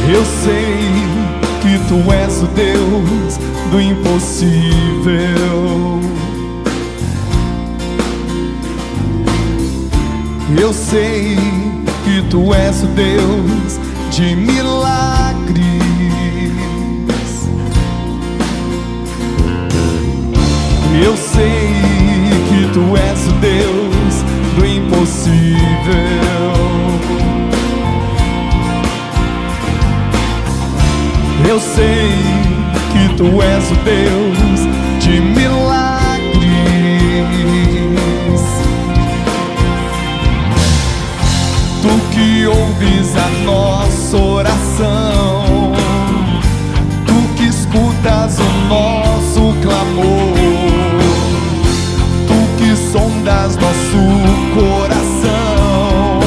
Eu 0.07 0.23
sei 0.23 0.77
que 1.61 1.79
tu 1.87 2.11
és 2.11 2.43
o 2.43 2.47
Deus 2.47 3.39
do 3.71 3.81
impossível. 3.81 4.65
Eu 10.61 10.71
sei 10.71 11.35
que 12.03 12.21
tu 12.29 12.53
és 12.53 12.83
o 12.83 12.87
Deus 12.87 13.79
de 14.11 14.35
milagres. 14.35 15.65
Eu 21.03 21.17
sei 21.17 21.73
que 22.47 22.71
tu 22.73 22.95
és 22.95 23.27
o 23.27 23.31
Deus 23.41 24.23
do 24.55 24.65
impossível. 24.65 26.54
Eu 31.47 31.59
sei 31.59 32.09
que 32.91 33.15
tu 33.15 33.41
és 33.41 33.69
o 33.69 33.75
Deus 33.75 34.59
de 34.99 35.21
milagres. 35.21 36.35
Tu 41.81 41.89
que 42.13 42.47
ouves 42.47 43.15
a 43.15 43.29
nossa 43.45 44.17
oração, 44.17 45.71
tu 47.05 47.35
que 47.35 47.43
escutas 47.43 48.39
o 48.39 48.67
nosso 48.67 49.53
clamor, 49.61 50.33
tu 52.27 52.57
que 52.57 52.75
sondas 52.91 53.55
nosso 53.57 53.99
coração, 54.55 56.19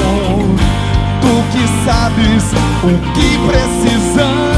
tu 1.20 1.32
que 1.50 1.66
sabes 1.84 2.44
o 2.84 3.12
que 3.14 3.28
precisamos. 3.48 4.57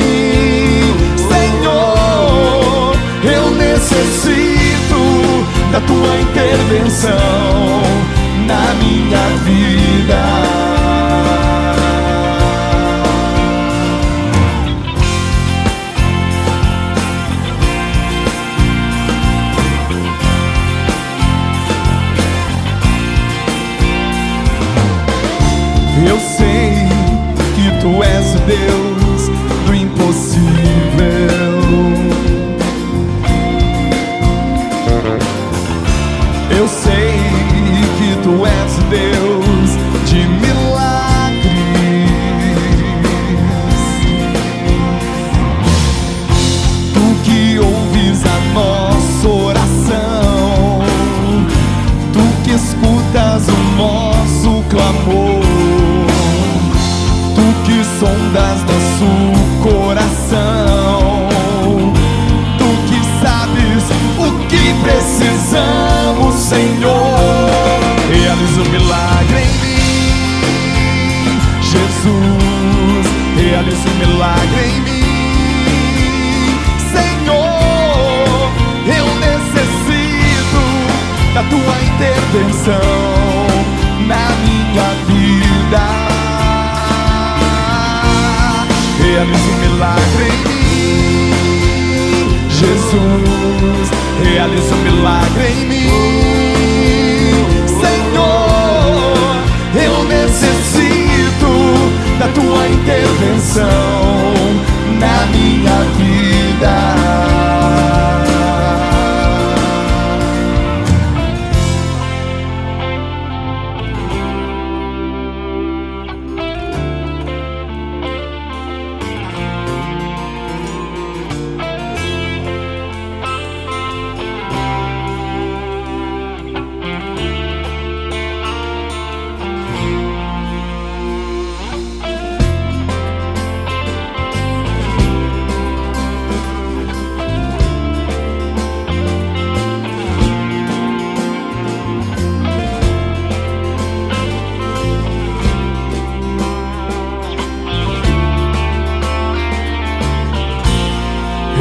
Da 5.71 5.79
tua 5.79 6.19
intervenção 6.19 7.11
na 8.45 8.73
minha 8.73 9.27
vida. 9.45 10.21
Eu 26.05 26.19
sei 26.19 26.73
que 27.55 27.79
tu 27.79 28.03
és 28.03 28.31
Deus 28.41 28.90
tu 38.23 38.45
és 38.45 38.73
Deus 38.89 39.30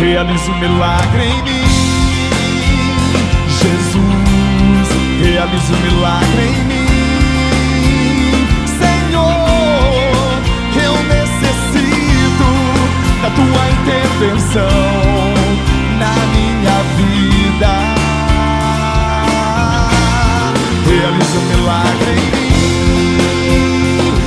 realiza 0.01 0.51
um 0.51 0.59
milagre 0.59 1.25
em 1.25 1.43
mim. 1.43 1.67
Jesus, 3.61 4.89
realiza 5.23 5.75
um 5.75 5.81
milagre 5.81 6.43
em 6.43 6.65
mim. 6.65 6.87
Senhor, 8.81 10.41
eu 10.83 10.95
necessito 11.05 12.49
da 13.23 13.31
tua 13.31 13.65
intervenção 13.77 14.79
na 15.99 16.15
minha 16.35 16.79
vida. 16.97 17.73
Realiza 20.87 21.37
um 21.39 21.45
milagre 21.57 22.13
em 22.17 22.25
mim. 22.37 22.53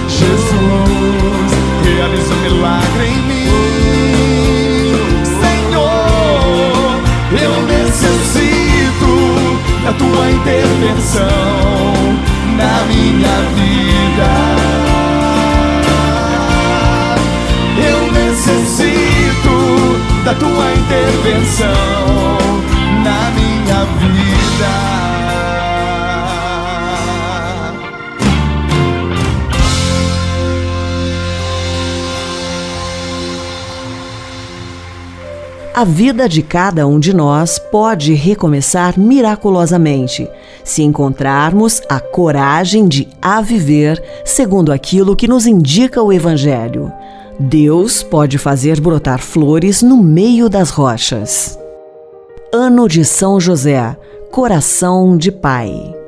Jesus, 0.07 1.51
realiza 1.83 2.31
um 2.33 2.41
milagre 2.41 3.05
em 3.07 3.17
mim. 3.23 3.32
Eu 7.41 7.63
necessito 7.63 9.13
da 9.83 9.93
tua 9.93 10.31
intervenção 10.31 11.29
na 12.57 12.83
minha 12.85 13.35
vida. 13.55 14.31
Eu 17.85 18.11
necessito 18.11 19.53
da 20.23 20.33
tua 20.35 20.73
intervenção 20.73 21.73
na 23.03 23.31
minha 23.31 23.85
vida. 23.99 25.12
A 35.75 35.83
vida 35.83 36.29
de 36.29 36.43
cada 36.43 36.85
um 36.85 36.99
de 36.99 37.11
nós 37.15 37.57
pode 37.57 38.13
recomeçar 38.13 38.99
miraculosamente 38.99 40.29
se 40.63 40.83
encontrarmos 40.83 41.81
a 41.89 41.99
coragem 41.99 42.87
de 42.87 43.07
a 43.19 43.41
viver 43.41 43.99
segundo 44.23 44.71
aquilo 44.71 45.15
que 45.15 45.27
nos 45.27 45.47
indica 45.47 45.99
o 46.03 46.13
Evangelho. 46.13 46.93
Deus 47.39 48.03
pode 48.03 48.37
fazer 48.37 48.79
brotar 48.79 49.19
flores 49.19 49.81
no 49.81 49.97
meio 49.97 50.47
das 50.47 50.69
rochas. 50.69 51.57
Ano 52.53 52.87
de 52.87 53.03
São 53.03 53.39
José, 53.39 53.97
Coração 54.29 55.17
de 55.17 55.31
Pai. 55.31 56.02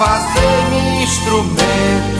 Fazer-me 0.00 1.02
instrumento 1.02 2.19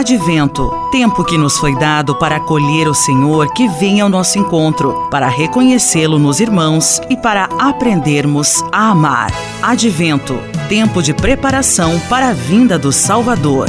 Advento, 0.00 0.72
tempo 0.90 1.22
que 1.22 1.36
nos 1.36 1.58
foi 1.58 1.76
dado 1.76 2.18
para 2.18 2.36
acolher 2.36 2.88
o 2.88 2.94
Senhor 2.94 3.52
que 3.52 3.68
vem 3.68 4.00
ao 4.00 4.08
nosso 4.08 4.38
encontro, 4.38 5.08
para 5.10 5.28
reconhecê-lo 5.28 6.18
nos 6.18 6.40
irmãos 6.40 7.02
e 7.10 7.18
para 7.18 7.50
aprendermos 7.58 8.64
a 8.72 8.88
amar. 8.92 9.30
Advento, 9.60 10.38
tempo 10.70 11.02
de 11.02 11.12
preparação 11.12 12.00
para 12.08 12.30
a 12.30 12.32
vinda 12.32 12.78
do 12.78 12.90
Salvador. 12.90 13.68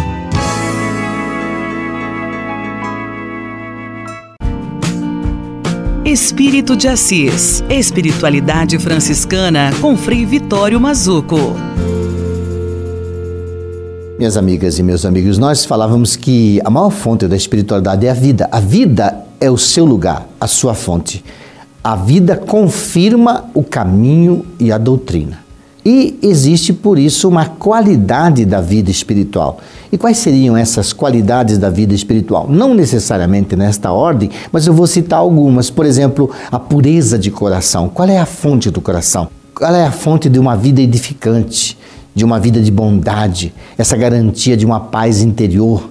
Espírito 6.05 6.77
de 6.77 6.88
Assis, 6.88 7.61
Espiritualidade 7.69 8.79
Franciscana 8.79 9.73
com 9.82 9.97
Frei 9.97 10.25
Vitório 10.25 10.79
Mazuco. 10.79 11.57
Minhas 14.22 14.38
amigas 14.38 14.78
e 14.78 14.84
meus 14.84 15.03
amigos, 15.03 15.39
nós 15.39 15.65
falávamos 15.65 16.15
que 16.15 16.61
a 16.63 16.69
maior 16.69 16.91
fonte 16.91 17.28
da 17.28 17.36
espiritualidade 17.36 18.05
é 18.05 18.11
a 18.11 18.13
vida. 18.13 18.47
A 18.51 18.59
vida 18.59 19.17
é 19.39 19.49
o 19.49 19.57
seu 19.57 19.84
lugar, 19.84 20.28
a 20.39 20.45
sua 20.45 20.76
fonte. 20.76 21.26
A 21.84 21.95
vida 21.95 22.38
confirma 22.38 23.45
o 23.51 23.63
caminho 23.63 24.45
e 24.59 24.72
a 24.72 24.78
doutrina. 24.78 25.39
E 25.84 26.19
existe 26.22 26.72
por 26.72 26.99
isso 26.99 27.28
uma 27.28 27.47
qualidade 27.47 28.45
da 28.45 28.61
vida 28.61 28.91
espiritual. 28.91 29.59
E 29.91 29.97
quais 29.97 30.19
seriam 30.19 30.55
essas 30.55 30.93
qualidades 30.93 31.57
da 31.57 31.72
vida 31.72 31.95
espiritual? 31.95 32.45
Não 32.47 32.76
necessariamente 32.76 33.55
nesta 33.55 33.91
ordem, 33.91 34.30
mas 34.51 34.67
eu 34.67 34.74
vou 34.76 34.86
citar 34.86 35.17
algumas. 35.17 35.72
Por 35.72 35.84
exemplo, 35.84 36.30
a 36.51 36.59
pureza 36.59 37.17
de 37.17 37.32
coração. 37.32 37.89
Qual 37.89 38.07
é 38.07 38.19
a 38.19 38.28
fonte 38.28 38.69
do 38.69 38.82
coração? 38.82 39.30
Qual 39.55 39.74
é 39.74 39.84
a 39.84 39.91
fonte 39.91 40.30
de 40.30 40.38
uma 40.38 40.55
vida 40.55 40.80
edificante, 40.80 41.76
de 42.14 42.26
uma 42.26 42.39
vida 42.39 42.62
de 42.62 42.72
bondade, 42.72 43.53
essa 43.78 43.95
garantia 43.95 44.57
de 44.57 44.66
uma 44.66 44.80
paz 44.80 45.22
interior? 45.22 45.89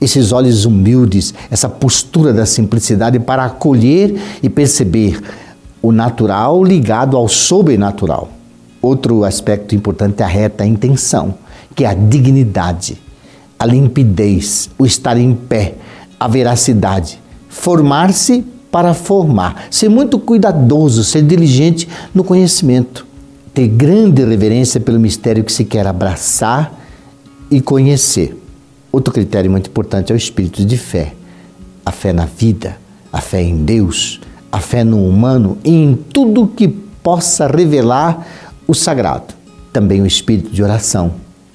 Esses 0.00 0.32
olhos 0.32 0.64
humildes, 0.64 1.34
essa 1.50 1.68
postura 1.68 2.32
da 2.32 2.46
simplicidade 2.46 3.18
para 3.20 3.44
acolher 3.44 4.18
e 4.42 4.48
perceber 4.48 5.20
o 5.82 5.92
natural 5.92 6.64
ligado 6.64 7.16
ao 7.16 7.28
sobrenatural. 7.28 8.30
Outro 8.80 9.24
aspecto 9.24 9.74
importante 9.74 10.22
é 10.22 10.24
a 10.24 10.28
reta 10.28 10.64
intenção, 10.64 11.34
que 11.74 11.84
é 11.84 11.88
a 11.88 11.94
dignidade, 11.94 12.96
a 13.58 13.66
limpidez, 13.66 14.70
o 14.78 14.86
estar 14.86 15.18
em 15.18 15.34
pé, 15.34 15.74
a 16.18 16.26
veracidade, 16.26 17.20
formar-se 17.48 18.44
para 18.70 18.94
formar, 18.94 19.66
ser 19.70 19.88
muito 19.88 20.18
cuidadoso, 20.18 21.04
ser 21.04 21.22
diligente 21.22 21.88
no 22.14 22.24
conhecimento, 22.24 23.06
ter 23.60 23.68
grande 23.68 24.24
reverência 24.24 24.80
pelo 24.80 24.98
mistério 24.98 25.44
que 25.44 25.52
se 25.52 25.66
quer 25.66 25.86
abraçar 25.86 26.72
e 27.50 27.60
conhecer. 27.60 28.34
Outro 28.90 29.12
critério 29.12 29.50
muito 29.50 29.68
importante 29.68 30.10
é 30.10 30.14
o 30.14 30.16
espírito 30.16 30.64
de 30.64 30.78
fé. 30.78 31.12
A 31.84 31.92
fé 31.92 32.10
na 32.10 32.24
vida, 32.24 32.78
a 33.12 33.20
fé 33.20 33.42
em 33.42 33.62
Deus, 33.62 34.18
a 34.50 34.60
fé 34.60 34.82
no 34.82 35.06
humano 35.06 35.58
e 35.62 35.74
em 35.74 35.94
tudo 35.94 36.46
que 36.46 36.68
possa 36.68 37.46
revelar 37.48 38.26
o 38.66 38.72
sagrado. 38.72 39.34
Também 39.74 40.00
o 40.00 40.06
espírito 40.06 40.50
de 40.50 40.62
oração. 40.62 41.12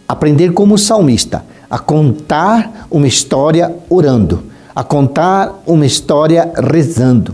Aprender 0.08 0.53
como 0.53 0.78
salmista, 0.78 1.43
a 1.68 1.80
contar 1.80 2.88
uma 2.91 3.08
história 3.08 3.76
orando, 3.89 4.43
a 4.76 4.84
contar 4.84 5.60
uma 5.66 5.88
história 5.88 6.53
rezando. 6.56 7.34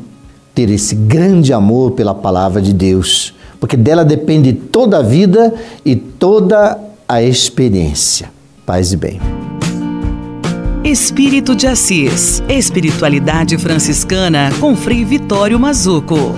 Ter 0.56 0.70
esse 0.70 0.96
grande 0.96 1.52
amor 1.52 1.92
pela 1.92 2.16
palavra 2.16 2.62
de 2.62 2.72
Deus, 2.72 3.34
porque 3.62 3.78
dela 3.78 4.04
depende 4.04 4.52
toda 4.52 4.98
a 4.98 5.02
vida 5.04 5.54
e 5.86 5.96
toda 5.96 6.80
a 7.08 7.22
experiência. 7.22 8.32
Paz 8.66 8.92
e 8.92 8.98
bem. 8.98 9.22
Espírito 10.84 11.56
de 11.56 11.68
Assis. 11.68 12.42
Espiritualidade 12.50 13.60
franciscana 13.60 14.50
com 14.60 14.76
Frei 14.76 15.06
Vitório 15.06 15.60
Mazuco. 15.60 16.34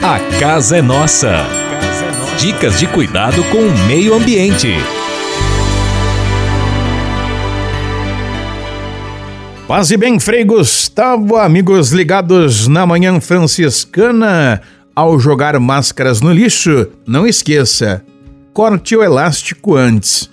A 0.00 0.20
casa 0.38 0.76
é 0.76 0.82
nossa. 0.82 1.44
Dicas 2.38 2.78
de 2.78 2.86
cuidado 2.86 3.42
com 3.50 3.58
o 3.58 3.86
meio 3.88 4.14
ambiente. 4.14 4.76
Paz 9.68 9.90
e 9.90 9.98
bem, 9.98 10.18
Frei 10.18 10.44
Gustavo, 10.44 11.36
amigos 11.36 11.92
ligados 11.92 12.66
na 12.68 12.86
Manhã 12.86 13.20
Franciscana. 13.20 14.62
Ao 14.96 15.20
jogar 15.20 15.60
máscaras 15.60 16.22
no 16.22 16.32
lixo, 16.32 16.86
não 17.06 17.26
esqueça, 17.26 18.02
corte 18.54 18.96
o 18.96 19.02
elástico 19.02 19.76
antes. 19.76 20.30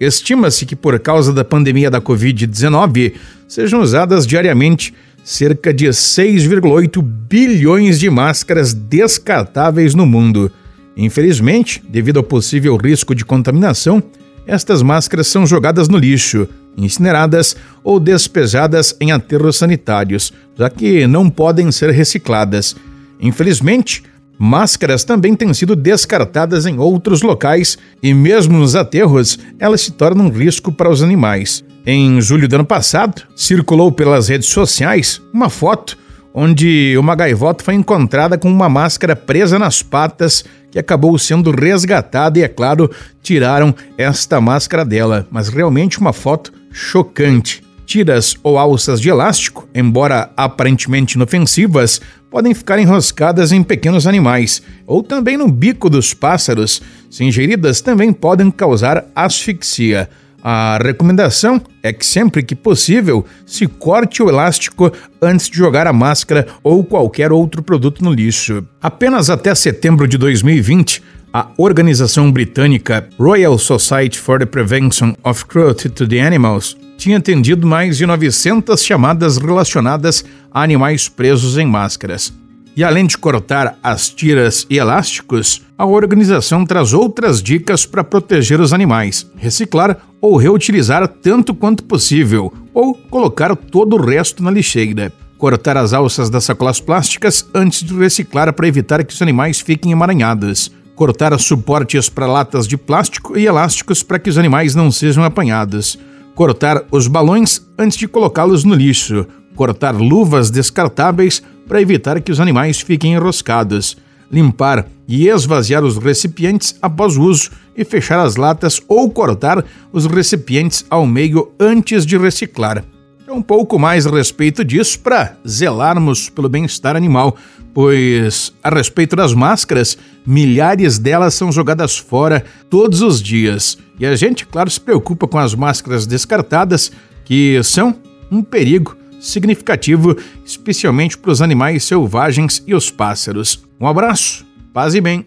Estima-se 0.00 0.64
que 0.64 0.74
por 0.74 0.98
causa 0.98 1.30
da 1.30 1.44
pandemia 1.44 1.90
da 1.90 2.00
Covid-19 2.00 3.12
sejam 3.46 3.82
usadas 3.82 4.26
diariamente 4.26 4.94
cerca 5.22 5.74
de 5.74 5.84
6,8 5.84 7.02
bilhões 7.02 8.00
de 8.00 8.08
máscaras 8.08 8.72
descartáveis 8.72 9.94
no 9.94 10.06
mundo. 10.06 10.50
Infelizmente, 10.96 11.82
devido 11.86 12.16
ao 12.16 12.24
possível 12.24 12.78
risco 12.78 13.14
de 13.14 13.26
contaminação, 13.26 14.02
estas 14.46 14.80
máscaras 14.80 15.26
são 15.26 15.46
jogadas 15.46 15.86
no 15.86 15.98
lixo, 15.98 16.48
incineradas 16.76 17.56
ou 17.82 18.00
despejadas 18.00 18.94
em 19.00 19.12
aterros 19.12 19.56
sanitários, 19.56 20.32
já 20.56 20.68
que 20.70 21.06
não 21.06 21.28
podem 21.28 21.70
ser 21.72 21.90
recicladas. 21.90 22.76
Infelizmente, 23.20 24.02
Máscaras 24.42 25.04
também 25.04 25.34
têm 25.34 25.52
sido 25.52 25.76
descartadas 25.76 26.64
em 26.64 26.78
outros 26.78 27.20
locais 27.20 27.76
e, 28.02 28.14
mesmo 28.14 28.56
nos 28.56 28.74
aterros, 28.74 29.38
elas 29.58 29.82
se 29.82 29.90
tornam 29.90 30.24
um 30.24 30.30
risco 30.30 30.72
para 30.72 30.88
os 30.88 31.02
animais. 31.02 31.62
Em 31.84 32.18
julho 32.22 32.48
do 32.48 32.54
ano 32.54 32.64
passado, 32.64 33.20
circulou 33.36 33.92
pelas 33.92 34.28
redes 34.28 34.48
sociais 34.48 35.20
uma 35.30 35.50
foto 35.50 35.98
onde 36.32 36.96
uma 36.96 37.14
gaivota 37.14 37.62
foi 37.62 37.74
encontrada 37.74 38.38
com 38.38 38.50
uma 38.50 38.68
máscara 38.68 39.14
presa 39.14 39.58
nas 39.58 39.82
patas 39.82 40.42
que 40.70 40.78
acabou 40.78 41.18
sendo 41.18 41.50
resgatada 41.50 42.38
e, 42.38 42.42
é 42.42 42.48
claro, 42.48 42.90
tiraram 43.22 43.74
esta 43.98 44.40
máscara 44.40 44.86
dela. 44.86 45.26
Mas 45.30 45.48
realmente 45.48 45.98
uma 45.98 46.14
foto 46.14 46.50
chocante. 46.70 47.62
Tiras 47.84 48.36
ou 48.42 48.56
alças 48.56 49.00
de 49.00 49.08
elástico, 49.08 49.68
embora 49.74 50.30
aparentemente 50.36 51.16
inofensivas, 51.16 52.00
podem 52.30 52.54
ficar 52.54 52.78
enroscadas 52.78 53.50
em 53.50 53.62
pequenos 53.64 54.06
animais 54.06 54.62
ou 54.86 55.02
também 55.02 55.36
no 55.36 55.48
bico 55.48 55.90
dos 55.90 56.14
pássaros. 56.14 56.80
Se 57.10 57.24
ingeridas, 57.24 57.80
também 57.80 58.12
podem 58.12 58.50
causar 58.50 59.06
asfixia. 59.14 60.08
A 60.42 60.78
recomendação 60.82 61.60
é 61.82 61.92
que 61.92 62.06
sempre 62.06 62.42
que 62.42 62.54
possível 62.54 63.26
se 63.44 63.66
corte 63.66 64.22
o 64.22 64.28
elástico 64.28 64.90
antes 65.20 65.50
de 65.50 65.56
jogar 65.56 65.86
a 65.86 65.92
máscara 65.92 66.46
ou 66.62 66.82
qualquer 66.82 67.30
outro 67.30 67.62
produto 67.62 68.02
no 68.02 68.12
lixo. 68.12 68.64
Apenas 68.80 69.28
até 69.28 69.54
setembro 69.54 70.08
de 70.08 70.16
2020, 70.16 71.02
a 71.32 71.46
organização 71.56 72.30
britânica 72.30 73.08
Royal 73.18 73.56
Society 73.56 74.18
for 74.18 74.38
the 74.38 74.46
Prevention 74.46 75.14
of 75.22 75.44
Cruelty 75.46 75.88
to 75.88 76.06
the 76.06 76.20
Animals 76.20 76.76
tinha 76.98 77.18
atendido 77.18 77.66
mais 77.66 77.96
de 77.96 78.04
900 78.04 78.82
chamadas 78.82 79.38
relacionadas 79.38 80.24
a 80.52 80.62
animais 80.62 81.08
presos 81.08 81.56
em 81.56 81.66
máscaras. 81.66 82.32
E 82.76 82.84
além 82.84 83.06
de 83.06 83.16
cortar 83.16 83.78
as 83.82 84.08
tiras 84.08 84.66
e 84.68 84.78
elásticos, 84.78 85.62
a 85.76 85.84
organização 85.84 86.64
traz 86.64 86.92
outras 86.92 87.42
dicas 87.42 87.86
para 87.86 88.04
proteger 88.04 88.60
os 88.60 88.72
animais: 88.72 89.26
reciclar 89.36 89.98
ou 90.20 90.36
reutilizar 90.36 91.06
tanto 91.08 91.54
quanto 91.54 91.84
possível, 91.84 92.52
ou 92.74 92.94
colocar 92.94 93.54
todo 93.56 93.96
o 93.96 94.00
resto 94.00 94.42
na 94.42 94.50
lixeira. 94.50 95.12
Cortar 95.38 95.76
as 95.76 95.92
alças 95.92 96.28
das 96.28 96.44
sacolas 96.44 96.80
plásticas 96.80 97.48
antes 97.54 97.82
de 97.82 97.94
reciclar 97.94 98.52
para 98.52 98.68
evitar 98.68 99.02
que 99.02 99.14
os 99.14 99.22
animais 99.22 99.58
fiquem 99.58 99.90
emaranhados. 99.90 100.70
Cortar 101.00 101.40
suportes 101.40 102.10
para 102.10 102.26
latas 102.26 102.68
de 102.68 102.76
plástico 102.76 103.38
e 103.38 103.46
elásticos 103.46 104.02
para 104.02 104.18
que 104.18 104.28
os 104.28 104.36
animais 104.36 104.74
não 104.74 104.92
sejam 104.92 105.24
apanhados. 105.24 105.98
Cortar 106.34 106.84
os 106.90 107.06
balões 107.06 107.66
antes 107.78 107.96
de 107.96 108.06
colocá-los 108.06 108.64
no 108.64 108.74
lixo, 108.74 109.26
cortar 109.56 109.94
luvas 109.94 110.50
descartáveis 110.50 111.42
para 111.66 111.80
evitar 111.80 112.20
que 112.20 112.30
os 112.30 112.38
animais 112.38 112.82
fiquem 112.82 113.14
enroscados, 113.14 113.96
limpar 114.30 114.86
e 115.08 115.26
esvaziar 115.26 115.82
os 115.84 115.96
recipientes 115.96 116.76
após 116.82 117.16
o 117.16 117.22
uso 117.22 117.50
e 117.74 117.82
fechar 117.82 118.20
as 118.20 118.36
latas 118.36 118.82
ou 118.86 119.08
cortar 119.08 119.64
os 119.90 120.04
recipientes 120.04 120.84
ao 120.90 121.06
meio 121.06 121.50
antes 121.58 122.04
de 122.04 122.18
reciclar. 122.18 122.84
Um 123.30 123.40
pouco 123.40 123.78
mais 123.78 124.08
a 124.08 124.10
respeito 124.10 124.64
disso 124.64 124.98
para 124.98 125.36
zelarmos 125.46 126.28
pelo 126.28 126.48
bem-estar 126.48 126.96
animal, 126.96 127.36
pois, 127.72 128.52
a 128.60 128.68
respeito 128.74 129.14
das 129.14 129.32
máscaras, 129.32 129.96
milhares 130.26 130.98
delas 130.98 131.34
são 131.34 131.52
jogadas 131.52 131.96
fora 131.96 132.44
todos 132.68 133.02
os 133.02 133.22
dias. 133.22 133.78
E 134.00 134.04
a 134.04 134.16
gente, 134.16 134.44
claro, 134.44 134.68
se 134.68 134.80
preocupa 134.80 135.28
com 135.28 135.38
as 135.38 135.54
máscaras 135.54 136.08
descartadas, 136.08 136.90
que 137.24 137.60
são 137.62 137.94
um 138.32 138.42
perigo 138.42 138.96
significativo, 139.20 140.16
especialmente 140.44 141.16
para 141.16 141.30
os 141.30 141.40
animais 141.40 141.84
selvagens 141.84 142.60
e 142.66 142.74
os 142.74 142.90
pássaros. 142.90 143.62
Um 143.80 143.86
abraço, 143.86 144.44
paz 144.74 144.92
e 144.96 145.00
bem. 145.00 145.24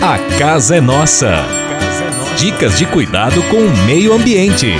A 0.00 0.18
casa 0.38 0.76
é 0.76 0.80
nossa. 0.80 1.44
Dicas 2.38 2.78
de 2.78 2.86
cuidado 2.86 3.42
com 3.50 3.58
o 3.58 3.84
meio 3.84 4.14
ambiente. 4.14 4.72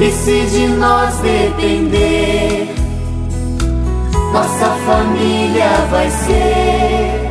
E 0.00 0.10
se 0.10 0.46
de 0.46 0.66
nós 0.68 1.16
depender, 1.18 2.74
nossa 4.32 4.70
família 4.84 5.86
vai 5.88 6.10
ser 6.10 7.24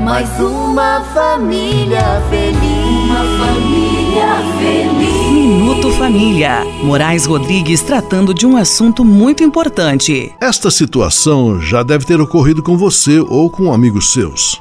mais 0.00 0.28
uma 0.40 1.00
família 1.12 2.22
feliz. 2.30 3.10
Uma 3.10 3.46
família 3.46 4.36
feliz. 4.58 5.32
Minuto 5.32 5.90
Família. 5.92 6.64
Moraes 6.84 7.26
Rodrigues 7.26 7.82
tratando 7.82 8.32
de 8.32 8.46
um 8.46 8.56
assunto 8.56 9.04
muito 9.04 9.42
importante. 9.42 10.32
Esta 10.40 10.70
situação 10.70 11.60
já 11.60 11.82
deve 11.82 12.04
ter 12.04 12.20
ocorrido 12.20 12.62
com 12.62 12.76
você 12.76 13.18
ou 13.18 13.50
com 13.50 13.72
amigos 13.72 14.12
seus. 14.12 14.60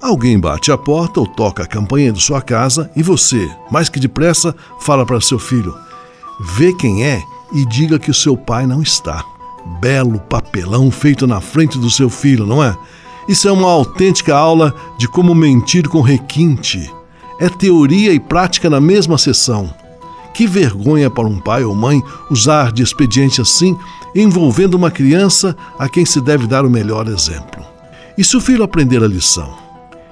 Alguém 0.00 0.38
bate 0.38 0.70
a 0.70 0.78
porta 0.78 1.20
ou 1.20 1.26
toca 1.26 1.62
a 1.62 1.66
campainha 1.66 2.12
de 2.12 2.22
sua 2.22 2.42
casa 2.42 2.90
e 2.94 3.02
você, 3.02 3.48
mais 3.70 3.88
que 3.88 3.98
depressa, 3.98 4.54
fala 4.80 5.06
para 5.06 5.20
seu 5.20 5.38
filho: 5.38 5.74
Vê 6.38 6.72
quem 6.72 7.04
é 7.04 7.22
e 7.52 7.64
diga 7.64 7.98
que 7.98 8.10
o 8.10 8.14
seu 8.14 8.36
pai 8.36 8.66
não 8.66 8.82
está. 8.82 9.24
Belo 9.80 10.18
papelão 10.20 10.90
feito 10.90 11.26
na 11.26 11.40
frente 11.40 11.78
do 11.78 11.90
seu 11.90 12.10
filho, 12.10 12.46
não 12.46 12.62
é? 12.62 12.76
Isso 13.28 13.48
é 13.48 13.52
uma 13.52 13.70
autêntica 13.70 14.34
aula 14.34 14.74
de 14.98 15.08
como 15.08 15.34
mentir 15.34 15.88
com 15.88 16.00
requinte. 16.00 16.92
É 17.40 17.48
teoria 17.48 18.12
e 18.12 18.20
prática 18.20 18.70
na 18.70 18.80
mesma 18.80 19.18
sessão. 19.18 19.72
Que 20.32 20.46
vergonha 20.46 21.10
para 21.10 21.26
um 21.26 21.40
pai 21.40 21.64
ou 21.64 21.74
mãe 21.74 22.02
usar 22.30 22.70
de 22.70 22.82
expediente 22.82 23.40
assim, 23.40 23.76
envolvendo 24.14 24.74
uma 24.74 24.90
criança 24.90 25.56
a 25.78 25.88
quem 25.88 26.04
se 26.04 26.20
deve 26.20 26.46
dar 26.46 26.64
o 26.64 26.70
melhor 26.70 27.08
exemplo. 27.08 27.64
E 28.16 28.22
se 28.22 28.36
o 28.36 28.40
filho 28.40 28.62
aprender 28.62 29.02
a 29.02 29.08
lição? 29.08 29.65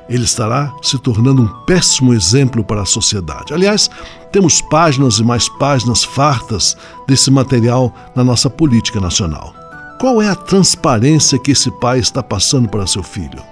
Ele 0.08 0.24
estará 0.24 0.72
se 0.82 0.98
tornando 0.98 1.42
um 1.42 1.48
péssimo 1.64 2.12
exemplo 2.12 2.62
para 2.62 2.82
a 2.82 2.86
sociedade. 2.86 3.54
Aliás, 3.54 3.90
temos 4.30 4.60
páginas 4.60 5.18
e 5.18 5.24
mais 5.24 5.48
páginas 5.48 6.04
fartas 6.04 6.76
desse 7.06 7.30
material 7.30 7.94
na 8.14 8.22
nossa 8.22 8.50
política 8.50 9.00
nacional. 9.00 9.54
Qual 9.98 10.20
é 10.20 10.28
a 10.28 10.34
transparência 10.34 11.38
que 11.38 11.52
esse 11.52 11.70
pai 11.70 11.98
está 11.98 12.22
passando 12.22 12.68
para 12.68 12.86
seu 12.86 13.02
filho? 13.02 13.42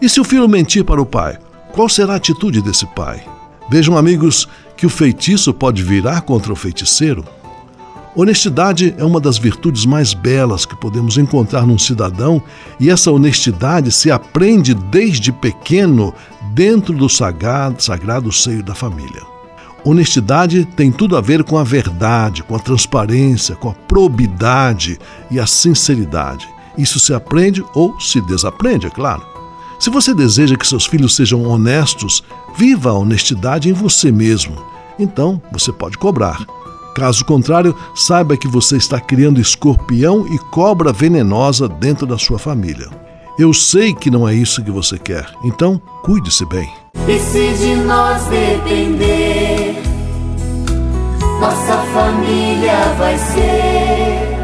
E 0.00 0.08
se 0.08 0.20
o 0.20 0.24
filho 0.24 0.48
mentir 0.48 0.84
para 0.84 1.00
o 1.00 1.06
pai, 1.06 1.38
qual 1.72 1.88
será 1.88 2.14
a 2.14 2.16
atitude 2.16 2.62
desse 2.62 2.86
pai? 2.86 3.22
Vejam, 3.70 3.96
amigos, 3.96 4.48
que 4.76 4.86
o 4.86 4.90
feitiço 4.90 5.52
pode 5.54 5.82
virar 5.82 6.22
contra 6.22 6.52
o 6.52 6.56
feiticeiro. 6.56 7.24
Honestidade 8.14 8.92
é 8.98 9.04
uma 9.04 9.20
das 9.20 9.38
virtudes 9.38 9.86
mais 9.86 10.14
belas 10.14 10.66
que 10.66 10.74
podemos 10.74 11.16
encontrar 11.16 11.64
num 11.64 11.78
cidadão, 11.78 12.42
e 12.78 12.90
essa 12.90 13.10
honestidade 13.12 13.92
se 13.92 14.10
aprende 14.10 14.74
desde 14.74 15.30
pequeno 15.30 16.12
dentro 16.52 16.92
do 16.92 17.08
sagrado, 17.08 17.80
sagrado 17.80 18.32
seio 18.32 18.64
da 18.64 18.74
família. 18.74 19.22
Honestidade 19.84 20.64
tem 20.76 20.90
tudo 20.90 21.16
a 21.16 21.20
ver 21.20 21.44
com 21.44 21.56
a 21.56 21.62
verdade, 21.62 22.42
com 22.42 22.56
a 22.56 22.58
transparência, 22.58 23.54
com 23.54 23.70
a 23.70 23.74
probidade 23.74 24.98
e 25.30 25.38
a 25.38 25.46
sinceridade. 25.46 26.48
Isso 26.76 26.98
se 26.98 27.14
aprende 27.14 27.64
ou 27.74 27.98
se 28.00 28.20
desaprende, 28.22 28.88
é 28.88 28.90
claro. 28.90 29.22
Se 29.78 29.88
você 29.88 30.12
deseja 30.12 30.56
que 30.56 30.66
seus 30.66 30.84
filhos 30.84 31.14
sejam 31.14 31.46
honestos, 31.46 32.22
viva 32.58 32.90
a 32.90 32.94
honestidade 32.94 33.70
em 33.70 33.72
você 33.72 34.10
mesmo. 34.10 34.60
Então, 34.98 35.40
você 35.50 35.72
pode 35.72 35.96
cobrar. 35.96 36.44
Caso 37.00 37.24
contrário, 37.24 37.74
saiba 37.94 38.36
que 38.36 38.46
você 38.46 38.76
está 38.76 39.00
criando 39.00 39.40
escorpião 39.40 40.26
e 40.30 40.36
cobra 40.36 40.92
venenosa 40.92 41.66
dentro 41.66 42.06
da 42.06 42.18
sua 42.18 42.38
família. 42.38 42.90
Eu 43.38 43.54
sei 43.54 43.94
que 43.94 44.10
não 44.10 44.28
é 44.28 44.34
isso 44.34 44.62
que 44.62 44.70
você 44.70 44.98
quer, 44.98 45.26
então 45.42 45.80
cuide-se 46.02 46.44
bem. 46.44 46.70
E 47.08 47.18
se 47.18 47.54
de 47.54 47.74
nós 47.76 48.22
depender, 48.24 49.82
nossa 51.40 51.78
família 51.94 52.94
vai 52.98 53.16
ser 53.16 54.36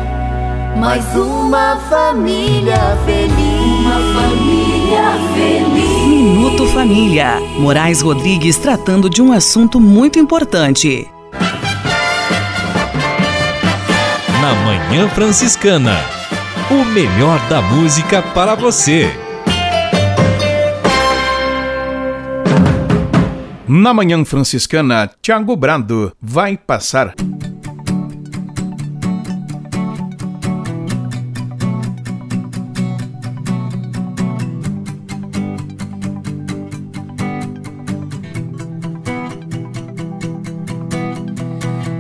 mais 0.78 1.04
uma 1.14 1.76
família 1.90 2.96
feliz. 3.04 3.84
Uma 3.84 4.00
família 4.14 5.12
feliz. 5.34 6.07
Minuto 6.09 6.66
Família. 6.68 7.38
Moraes 7.59 8.00
Rodrigues 8.00 8.57
tratando 8.57 9.11
de 9.11 9.20
um 9.20 9.30
assunto 9.30 9.78
muito 9.78 10.18
importante. 10.18 11.07
Na 14.47 14.55
Manhã 14.55 15.09
Franciscana. 15.09 15.97
O 16.70 16.84
melhor 16.84 17.36
da 17.49 17.61
música 17.61 18.22
para 18.22 18.55
você. 18.55 19.11
Na 23.66 23.92
Manhã 23.92 24.24
Franciscana, 24.24 25.11
Tiago 25.20 25.57
Brado 25.57 26.12
vai 26.22 26.57
passar. 26.57 27.12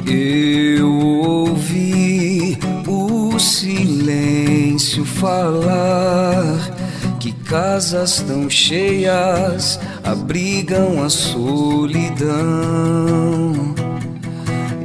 Eu 0.06 0.85
falar 5.26 6.70
que 7.18 7.32
casas 7.32 8.22
tão 8.22 8.48
cheias 8.48 9.80
abrigam 10.04 11.02
a 11.02 11.10
solidão. 11.10 12.36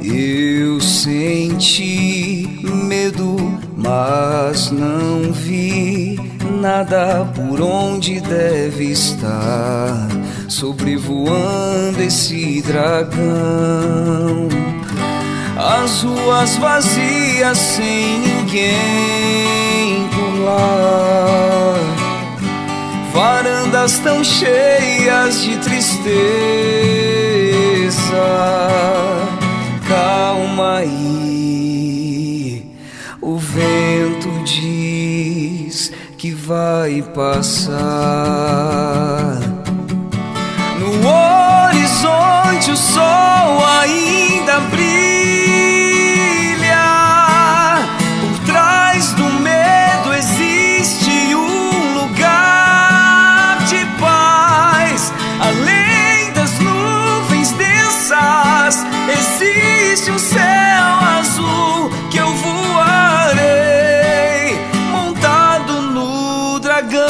Eu 0.02 0.80
senti 0.80 2.60
medo, 2.88 3.36
mas 3.76 4.72
não 4.72 5.32
vi 5.32 6.18
nada 6.60 7.24
por 7.36 7.60
onde 7.60 8.20
deve 8.20 8.86
estar 8.90 10.08
sobrevoando 10.48 12.02
esse 12.02 12.60
dragão. 12.62 14.48
As 15.56 16.02
ruas 16.02 16.56
vazias 16.56 17.58
sem 17.58 18.18
ninguém 18.18 19.71
lá. 20.44 21.74
Varandas 23.12 23.98
tão 23.98 24.24
cheias 24.24 25.42
de 25.42 25.56
tristeza. 25.58 26.12
Calma 29.88 30.78
aí, 30.78 32.64
o 33.20 33.36
vento 33.36 34.30
diz 34.44 35.92
que 36.16 36.30
vai 36.32 37.02
passar. 37.14 37.80
No 40.78 40.92
horizonte 41.06 42.70
o 42.70 42.76
sol 42.76 43.64
ainda 43.80 44.60
brilha. 44.70 45.11
Existe 59.92 60.10
um 60.10 60.18
céu 60.18 60.40
azul 61.18 61.90
que 62.10 62.16
eu 62.16 62.32
voarei 62.34 63.44
montado 64.90 65.82
no 65.82 66.58
dragão. 66.60 67.02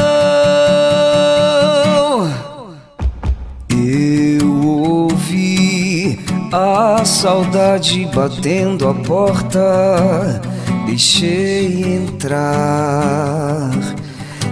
Eu 3.71 4.49
ouvi 4.67 6.19
a 6.53 7.05
saudade 7.05 8.05
batendo 8.13 8.89
a 8.89 8.95
porta, 8.95 10.43
deixei 10.85 11.85
entrar. 11.85 13.71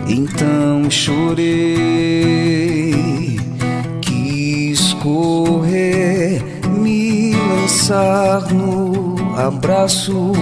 Então 0.06 0.88
chorei, 0.88 1.40
quis 4.00 4.94
correr, 4.94 5.99
lançar 7.90 8.52
no 8.52 9.16
abraço 9.36 10.32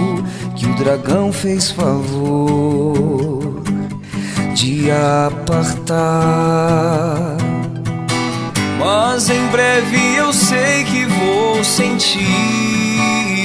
que 0.55 0.67
o 0.67 0.75
dragão 0.75 1.33
fez 1.33 1.71
favor 1.71 3.63
de 4.53 4.91
apartar. 4.91 5.97
Mas 8.77 9.29
em 9.29 9.47
breve 9.47 10.15
eu 10.15 10.31
sei 10.31 10.83
que 10.85 11.05
vou 11.05 11.63
sentir 11.63 12.21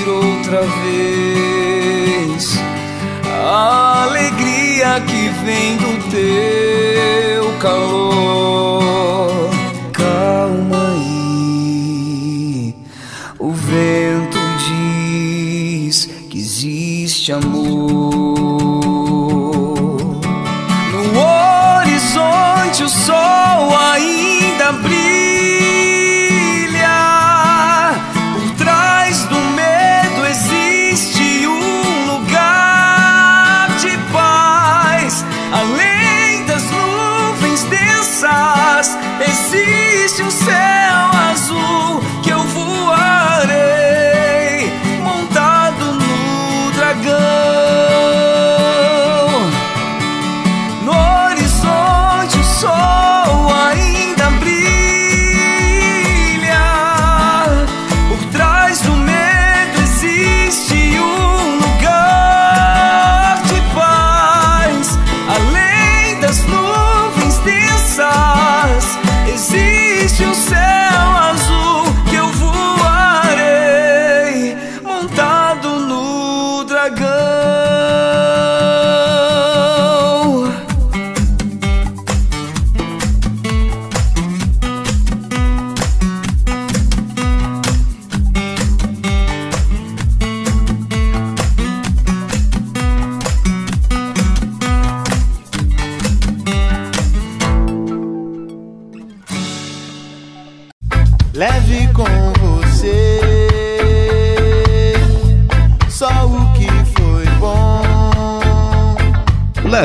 outra 0.06 0.60
vez 0.82 2.58
a 3.46 4.04
alegria 4.04 5.00
que 5.06 5.30
vem 5.44 5.76
do 5.78 6.10
teu 6.10 7.58
calor. 7.58 9.33
Amor. 17.32 18.84
No 21.12 21.20
horizonte 21.80 22.84
o 22.84 22.88
sol 22.88 23.76
ainda 23.78 24.72
brilha. 24.72 25.23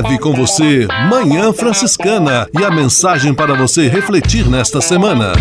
Leve 0.02 0.18
com 0.18 0.32
você 0.32 0.88
Manhã 1.10 1.52
Franciscana 1.52 2.48
e 2.58 2.64
a 2.64 2.72
mensagem 2.72 3.34
para 3.34 3.54
você 3.54 3.90
refletir 3.90 4.48
nesta 4.48 4.80
semana. 4.80 5.34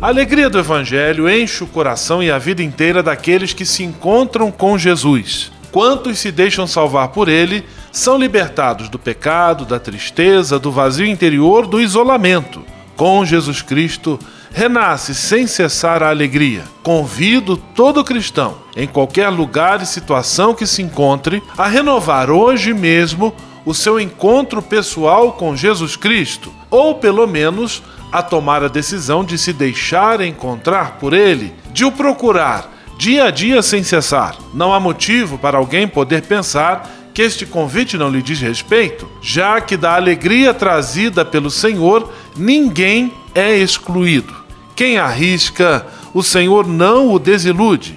A 0.00 0.06
alegria 0.06 0.48
do 0.48 0.60
Evangelho 0.60 1.28
enche 1.28 1.64
o 1.64 1.66
coração 1.66 2.22
e 2.22 2.30
a 2.30 2.38
vida 2.38 2.62
inteira 2.62 3.02
daqueles 3.02 3.52
que 3.52 3.66
se 3.66 3.82
encontram 3.82 4.52
com 4.52 4.78
Jesus. 4.78 5.50
Quantos 5.72 6.20
se 6.20 6.30
deixam 6.30 6.64
salvar 6.64 7.08
por 7.08 7.28
ele 7.28 7.64
são 7.90 8.16
libertados 8.16 8.88
do 8.88 9.00
pecado, 9.00 9.64
da 9.64 9.80
tristeza, 9.80 10.60
do 10.60 10.70
vazio 10.70 11.06
interior, 11.06 11.66
do 11.66 11.80
isolamento. 11.80 12.62
Com 12.94 13.24
Jesus 13.24 13.62
Cristo, 13.62 14.16
renasce 14.52 15.14
sem 15.14 15.46
cessar 15.46 16.02
a 16.02 16.10
alegria. 16.10 16.64
Convido 16.82 17.56
todo 17.56 18.04
cristão, 18.04 18.56
em 18.76 18.86
qualquer 18.86 19.28
lugar 19.28 19.82
e 19.82 19.86
situação 19.86 20.54
que 20.54 20.66
se 20.66 20.82
encontre, 20.82 21.42
a 21.56 21.66
renovar 21.66 22.30
hoje 22.30 22.72
mesmo 22.74 23.34
o 23.64 23.72
seu 23.72 23.98
encontro 24.00 24.60
pessoal 24.60 25.32
com 25.32 25.56
Jesus 25.56 25.96
Cristo, 25.96 26.52
ou 26.70 26.96
pelo 26.96 27.26
menos 27.26 27.82
a 28.10 28.22
tomar 28.22 28.62
a 28.62 28.68
decisão 28.68 29.24
de 29.24 29.38
se 29.38 29.52
deixar 29.52 30.20
encontrar 30.20 30.98
por 30.98 31.14
Ele, 31.14 31.54
de 31.72 31.84
o 31.84 31.92
procurar 31.92 32.70
dia 32.98 33.24
a 33.24 33.30
dia 33.30 33.62
sem 33.62 33.82
cessar. 33.82 34.36
Não 34.54 34.72
há 34.72 34.78
motivo 34.78 35.38
para 35.38 35.58
alguém 35.58 35.88
poder 35.88 36.22
pensar 36.22 36.88
que 37.12 37.22
este 37.22 37.44
convite 37.44 37.98
não 37.98 38.08
lhe 38.08 38.22
diz 38.22 38.40
respeito, 38.40 39.08
já 39.20 39.60
que 39.60 39.76
da 39.76 39.94
alegria 39.94 40.54
trazida 40.54 41.24
pelo 41.24 41.50
Senhor 41.50 42.10
ninguém 42.36 43.12
é 43.34 43.56
excluído. 43.56 44.41
Quem 44.82 44.98
arrisca, 44.98 45.86
o 46.12 46.24
Senhor 46.24 46.66
não 46.66 47.12
o 47.12 47.18
desilude. 47.20 47.96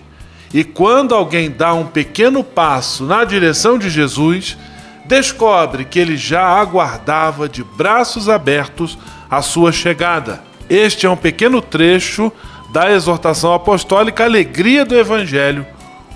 E 0.54 0.64
quando 0.64 1.16
alguém 1.16 1.50
dá 1.50 1.74
um 1.74 1.88
pequeno 1.88 2.44
passo 2.44 3.04
na 3.04 3.24
direção 3.26 3.80
de 3.80 3.90
Jesus, 3.90 4.56
descobre 5.04 5.84
que 5.84 5.98
ele 5.98 6.16
já 6.16 6.44
aguardava 6.44 7.50
de 7.50 7.64
braços 7.64 8.30
abertos 8.30 9.00
a 9.32 9.42
sua 9.42 9.72
chegada. 9.72 10.44
Este 10.70 11.08
é 11.08 11.10
um 11.10 11.18
pequeno 11.18 11.60
trecho 11.60 12.32
da 12.72 12.92
exortação 12.92 13.52
apostólica 13.52 14.24
Alegria 14.24 14.86
do 14.86 14.96
Evangelho, 14.96 15.66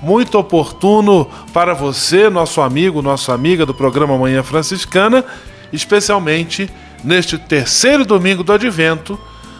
muito 0.04 0.38
oportuno 0.38 1.28
para 1.52 1.74
você, 1.74 2.30
nosso 2.30 2.62
amigo, 2.62 3.02
nossa 3.02 3.34
amiga 3.34 3.66
do 3.66 3.74
programa 3.74 4.16
Manhã 4.20 4.44
Franciscana, 4.44 5.26
especialmente 5.74 6.70
neste 7.04 7.40
terceiro 7.40 8.06
domingo 8.06 8.44
do 8.44 8.54
Advento, 8.54 9.20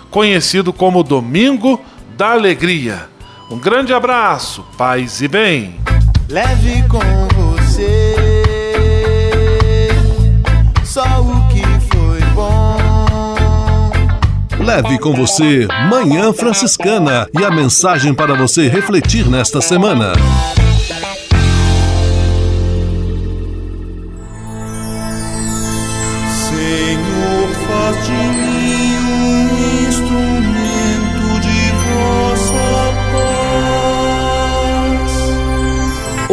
conhecido 0.10 0.72
como 0.74 1.04
Domingo 1.04 1.80
da 2.18 2.32
Alegria. 2.32 3.08
Um 3.50 3.58
grande 3.58 3.94
abraço, 3.94 4.66
paz 4.78 5.22
e 5.22 5.28
bem. 5.28 5.80
Leve 6.30 6.84
com 6.88 7.00
você 7.36 8.16
só 10.84 11.04
o 11.22 11.48
que 11.50 11.62
foi 11.92 12.20
bom. 12.34 12.78
Leve 14.60 15.00
com 15.00 15.14
você 15.14 15.68
Manhã 15.90 16.34
Franciscana 16.34 17.28
e 17.40 17.46
a 17.46 17.50
mensagem 17.50 18.14
para 18.14 18.34
você 18.34 18.68
refletir 18.68 19.28
nesta 19.28 19.62
semana. 19.62 20.14